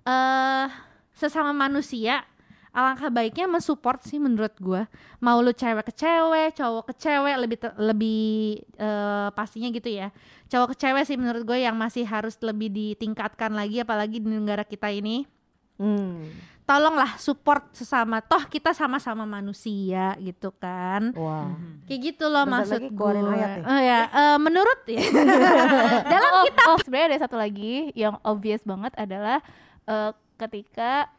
[0.02, 0.68] eh
[1.14, 2.26] sesama manusia
[2.72, 4.88] alangkah baiknya mensupport sih menurut gue
[5.20, 8.24] mau lu cewek ke cewek cowok ke cewek lebih te- lebih
[8.80, 10.08] eh, pastinya gitu ya.
[10.48, 14.64] Cowok ke cewek sih menurut gue yang masih harus lebih ditingkatkan lagi apalagi di negara
[14.64, 15.28] kita ini.
[15.82, 16.30] Hmm.
[16.62, 21.10] tolonglah support sesama toh kita sama-sama manusia gitu kan.
[21.18, 21.52] Wah.
[21.90, 23.66] kayak gitu loh Bentar maksud gue keluarin ayat nih.
[23.66, 25.04] Oh ya, eh, menurut ya.
[26.14, 29.42] Dalam oh, oh, sebenarnya ada satu lagi yang obvious banget adalah
[29.90, 31.10] eh, ketika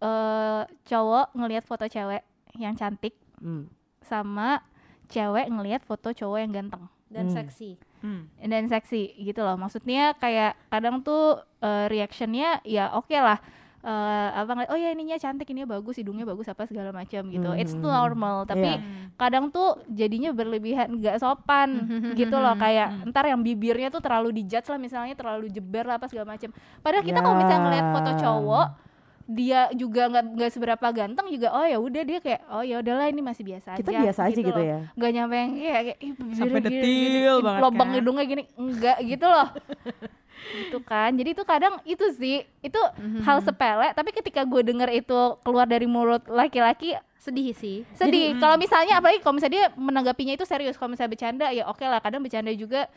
[0.00, 2.22] eh, cowok ngelihat foto cewek
[2.56, 3.68] yang cantik Hmm.
[4.00, 4.60] sama
[5.06, 6.84] cewek ngelihat foto cowok yang ganteng.
[7.06, 7.36] Dan Hmm.
[7.36, 7.70] seksi.
[8.00, 8.32] Hmm.
[8.40, 9.54] dan seksi gitu loh.
[9.54, 13.36] Maksudnya kayak kadang tuh eh, reactionnya ya oke lah.
[13.80, 17.52] Eh, apa ngeliat, oh ya ininya cantik ininya bagus hidungnya bagus apa segala macam gitu.
[17.54, 17.80] It's Hmm.
[17.82, 18.44] normal.
[18.44, 18.80] Tapi Iya.
[19.14, 21.68] kadang tuh jadinya berlebihan nggak sopan
[22.16, 22.56] gitu loh.
[22.56, 26.52] Kayak ntar yang bibirnya tuh terlalu dijudge lah misalnya terlalu jeber lah apa segala macam.
[26.78, 28.66] Padahal kita kalau misalnya ngeliat foto cowok
[29.30, 33.06] dia juga nggak nggak seberapa ganteng juga oh ya udah dia kayak oh ya udahlah
[33.06, 34.66] ini masih biasa Kita aja biasa aja gitu loh.
[34.66, 34.78] ya.
[34.92, 36.90] nggak nyampe yang kayak, kayak ih, Sampai gini, detil
[37.36, 37.96] gini, banget lubang kan.
[37.96, 39.48] hidungnya gini enggak gitu loh
[40.60, 43.22] gitu kan jadi itu kadang itu sih itu Mhm.
[43.22, 48.56] hal sepele tapi ketika gue denger itu keluar dari mulut laki-laki sedih sih sedih kalau
[48.56, 52.18] misalnya apalagi kalau misalnya dia menanggapinya itu serius kalau misalnya bercanda ya oke lah kadang
[52.18, 52.88] bercanda juga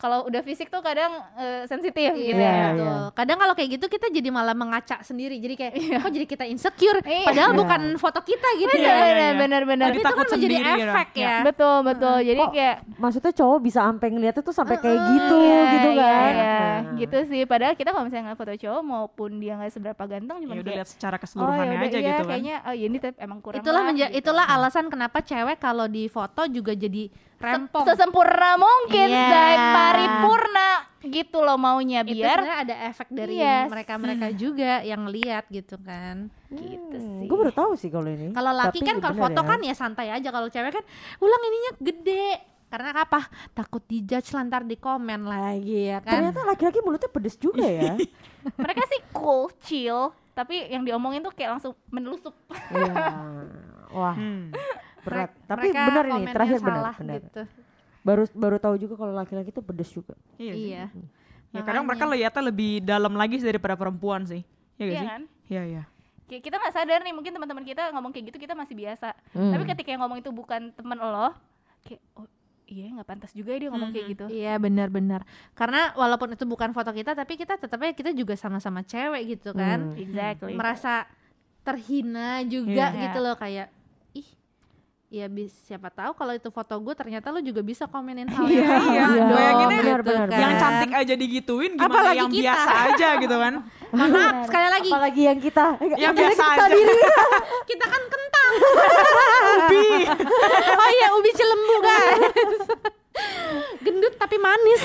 [0.00, 2.80] kalau udah fisik tuh kadang eh, sensitif gitu Iya, ya Betul.
[2.82, 2.96] iya.
[3.12, 5.36] Kadang kalau kayak gitu kita jadi malah mengaca sendiri.
[5.36, 7.26] Jadi kayak kok jadi kita insecure Iya.
[7.26, 7.58] padahal Iya.
[7.58, 8.88] bukan foto kita gitu benar ya.
[8.88, 9.04] iya, iya.
[9.04, 11.20] benar benar benar Tapi itu takut kan menjadi sendiri, efek ya.
[11.20, 11.36] ya.
[11.44, 15.60] betul betul jadi Kok kayak Maksudnya cowok bisa sampai ngeliatnya tuh sampai kayak gitu Iya,
[15.70, 16.32] gitu iya, kan.
[16.32, 16.58] iya.
[16.80, 16.96] Nah.
[16.96, 20.52] gitu sih padahal kita kalau misalnya ngeliat foto cowok maupun dia nggak seberapa ganteng cuma
[20.52, 22.30] Ya udah lihat secara oh keseluruhannya yaudah, aja iya, gitu kan.
[22.30, 24.18] kayaknya oh ya ini tapi emang kurang Itulah lah, menja- gitu.
[24.22, 27.04] itulah alasan kenapa cewek kalau di foto juga jadi
[27.40, 27.84] rempong.
[27.84, 29.26] sesempurna mungkin Iya.
[29.26, 30.70] say, paripurna
[31.00, 33.66] gitu loh maunya itu biar sebenarnya ada efek dari Yes.
[33.66, 36.28] mereka-mereka juga yang lihat gitu kan.
[36.46, 38.30] gitu Hmm, sih gue baru tahu sih kalau ini.
[38.30, 39.48] Kalau laki Tapi kan kalau foto ya.
[39.48, 40.28] kan ya santai aja.
[40.28, 40.84] Kalau cewek kan
[41.18, 42.26] ulang ininya gede.
[42.66, 43.26] Karena apa?
[43.50, 46.20] Takut dijudge lantar di komen lagi ya kan.
[46.20, 47.96] Ternyata laki-laki mulutnya pedes juga ya.
[48.60, 52.32] mereka sih cool chill tapi yang diomongin tuh kayak langsung menelusup
[52.68, 52.94] Iya.
[53.92, 54.54] Wah, Hmm.
[55.00, 55.30] Berat.
[55.30, 57.14] Mereka- Tapi benar ini, terakhir benar, benar.
[57.18, 57.42] gitu.
[58.00, 60.14] Baru baru tahu juga kalau laki-laki tuh pedes juga.
[60.34, 60.52] Iya.
[60.52, 60.64] sih.
[60.70, 60.84] Iya.
[61.50, 64.40] Ya kadang mereka lihatnya lebih dalam lagi sih daripada perempuan sih.
[64.76, 65.08] Iya gak Iya sih?
[65.08, 65.82] kan Iya, iya.
[66.24, 69.50] Kayak kita nggak sadar nih mungkin teman-teman kita ngomong kayak gitu kita masih biasa Hmm.
[69.50, 71.34] tapi ketika yang ngomong itu bukan teman lo
[71.82, 72.30] kayak oh
[72.64, 75.26] iya nggak pantas juga ya dia ngomong kayak gitu Iya benar-benar.
[75.52, 79.90] Karena walaupun itu bukan foto kita, tapi kita tetapnya kita juga sama-sama cewek gitu kan.
[79.90, 79.98] Hmm.
[79.98, 81.10] exactly Merasa
[81.60, 83.00] terhina juga Iya.
[83.02, 83.68] gitu loh kayak
[85.10, 88.54] ya bis siapa tahu kalau itu foto gue ternyata lu juga bisa komenin hal Iya,
[88.56, 89.04] yang sama iya.
[89.04, 90.38] dong, Bayanginnya gitu benar, benar, kan.
[90.38, 92.42] Yang cantik aja digituin gimana Apalagi yang kita.
[92.46, 93.54] biasa aja gitu kan.
[93.98, 95.66] Maaf sekali lagi Apalagi yang kita
[95.98, 96.70] yang biasa kita aja.
[96.70, 96.98] diri.
[97.74, 98.52] kita kan kentang.
[99.50, 99.86] Ubi.
[100.72, 102.62] oh iya ubi cilembu guys.
[103.82, 104.82] Gendut tapi manis.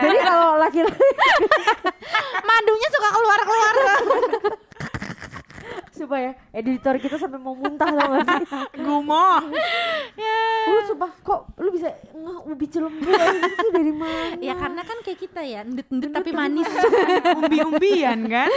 [0.00, 1.04] Jadi kalau laki-laki
[2.40, 3.74] Madunya suka keluar-keluar.
[5.98, 8.46] Supaya editor kita sampai mau muntah tau gak sih?
[8.86, 9.42] Gumoh.
[10.68, 14.38] Lu sumpah kok lu bisa ngeh ubi cilembu itu dari mana?
[14.38, 16.70] ya karena kan kayak kita ya, endut-endut tapi manis.
[17.42, 18.50] Umbi-umbian kan.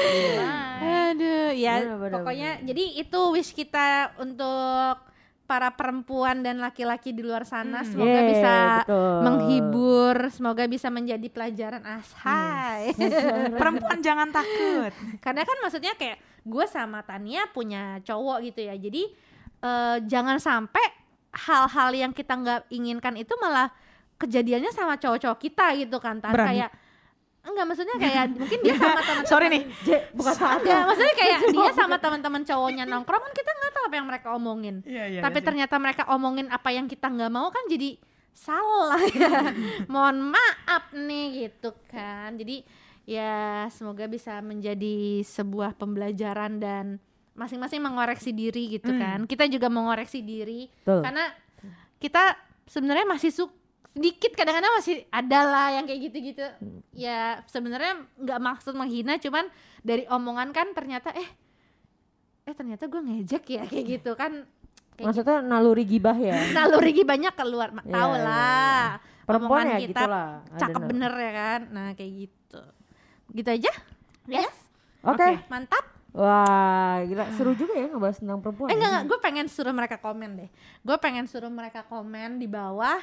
[1.12, 5.11] Aduh, ya Bener, bener, pokoknya jadi itu wish kita untuk
[5.52, 8.56] para perempuan dan laki-laki di luar sana semoga Yeah, bisa
[8.88, 9.20] betul.
[9.28, 12.96] menghibur, semoga bisa menjadi pelajaran ashai.
[13.60, 14.96] Perempuan jangan takut.
[15.20, 18.80] Karena kan maksudnya kayak gue sama Tania punya cowok gitu ya.
[18.80, 19.12] Jadi
[19.60, 20.86] eh, jangan sampai
[21.36, 23.68] hal-hal yang kita nggak inginkan itu malah
[24.16, 26.24] kejadiannya sama cowok-cowok kita gitu kan.
[26.24, 26.32] Tan.
[26.32, 26.72] Kayak
[27.42, 29.64] enggak maksudnya kayak mungkin dia sama teman Sorry nih.
[29.82, 33.84] J, bukan saat Ya, maksudnya kayak dia sama teman-teman cowoknya nongkrong kan kita nggak tahu
[33.84, 34.76] apa yang mereka omongin.
[34.84, 35.22] Iya, iya.
[35.22, 37.98] Tapi ternyata mereka omongin apa yang kita nggak mau kan jadi
[38.32, 39.52] salah ya.
[39.86, 42.36] Mohon maaf nih gitu kan.
[42.36, 42.62] Jadi
[43.04, 46.86] ya semoga bisa menjadi sebuah pembelajaran dan
[47.32, 49.00] masing-masing mengoreksi diri gitu Hmm.
[49.00, 49.20] kan.
[49.26, 51.02] Kita juga mengoreksi diri Betul.
[51.02, 51.26] karena
[51.98, 53.46] kita sebenarnya masih su
[53.92, 56.46] sedikit kadang-kadang masih ada lah yang kayak gitu-gitu
[56.92, 59.52] ya sebenarnya nggak maksud menghina cuman
[59.84, 61.28] dari omongan kan ternyata eh
[62.42, 64.48] eh ternyata gue ngejek ya kayak gitu kan
[64.96, 66.40] kayak Maksudnya naluri gibah ya.
[66.40, 66.56] gitu.
[66.58, 68.86] naluri banyak keluar Ma- Iya, tahu iya, lah
[69.22, 70.30] Perempuan Omongan ya kita gitu lah.
[70.58, 72.62] Cakep bener ya kan nah kayak gitu
[73.32, 73.72] gitu aja
[74.28, 74.56] yes
[75.02, 75.20] Oke.
[75.20, 75.30] Oke.
[75.48, 78.68] mantap Wah, gila seru juga ya ngebahas tentang perempuan.
[78.68, 78.76] Eh ya.
[78.76, 80.50] enggak, enggak, gue pengen suruh mereka komen deh.
[80.84, 83.00] Gue pengen suruh mereka komen di bawah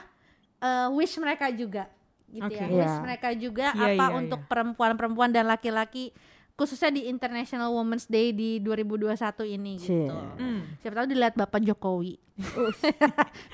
[0.59, 1.87] eh, wish mereka juga
[2.27, 2.55] gitu Oke.
[2.55, 2.67] ya.
[2.67, 2.79] Iya.
[2.79, 4.47] Wish mereka juga Iya, apa iya, untuk iya.
[4.47, 6.13] perempuan-perempuan dan laki-laki
[6.55, 9.15] khususnya di International Women's Day di 2021
[9.49, 10.05] ini Cie.
[10.05, 10.19] gitu.
[10.35, 10.61] Hmm.
[10.79, 12.19] Siapa tahu dilihat Bapak Jokowi.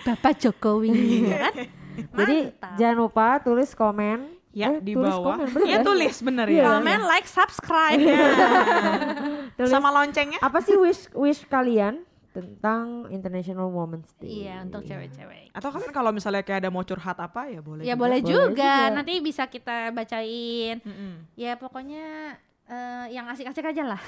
[0.03, 0.91] Bapak Jokowi
[1.29, 1.55] ya kan?
[1.95, 2.75] Jadi Mantap.
[2.75, 4.19] jangan lupa tulis komen.
[4.51, 5.35] Ya, Eh, di tulis bawah.
[5.35, 5.83] komen, bener Iya ya?
[5.83, 6.57] tulis bener Iya.
[6.57, 6.67] ya.
[6.73, 7.99] Komen, like, subscribe.
[9.57, 10.39] Tulis Sama loncengnya.
[10.41, 14.43] apa sih wish wish kalian tentang International Women's Day?
[14.43, 15.55] iya, untuk cewek-cewek.
[15.55, 17.87] Atau kan kalau misalnya kayak ada mau curhat apa ya boleh.
[17.87, 18.03] Ya juga.
[18.03, 18.51] boleh Boleh juga.
[18.51, 18.75] juga.
[18.91, 20.83] Nanti bisa kita bacain.
[20.83, 21.31] Mm-mm.
[21.33, 22.35] Ya pokoknya
[22.67, 24.01] eh, yang asik-asik aja lah.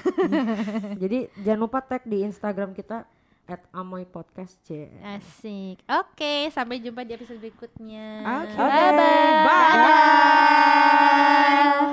[1.01, 3.07] Jadi jangan lupa tag di Instagram kita
[3.47, 4.91] at Amoy Podcast C.
[4.99, 5.79] Asik.
[5.87, 8.27] Oke, sampai jumpa di episode berikutnya.
[8.43, 8.59] Oke.
[8.59, 8.91] Oke, Bye.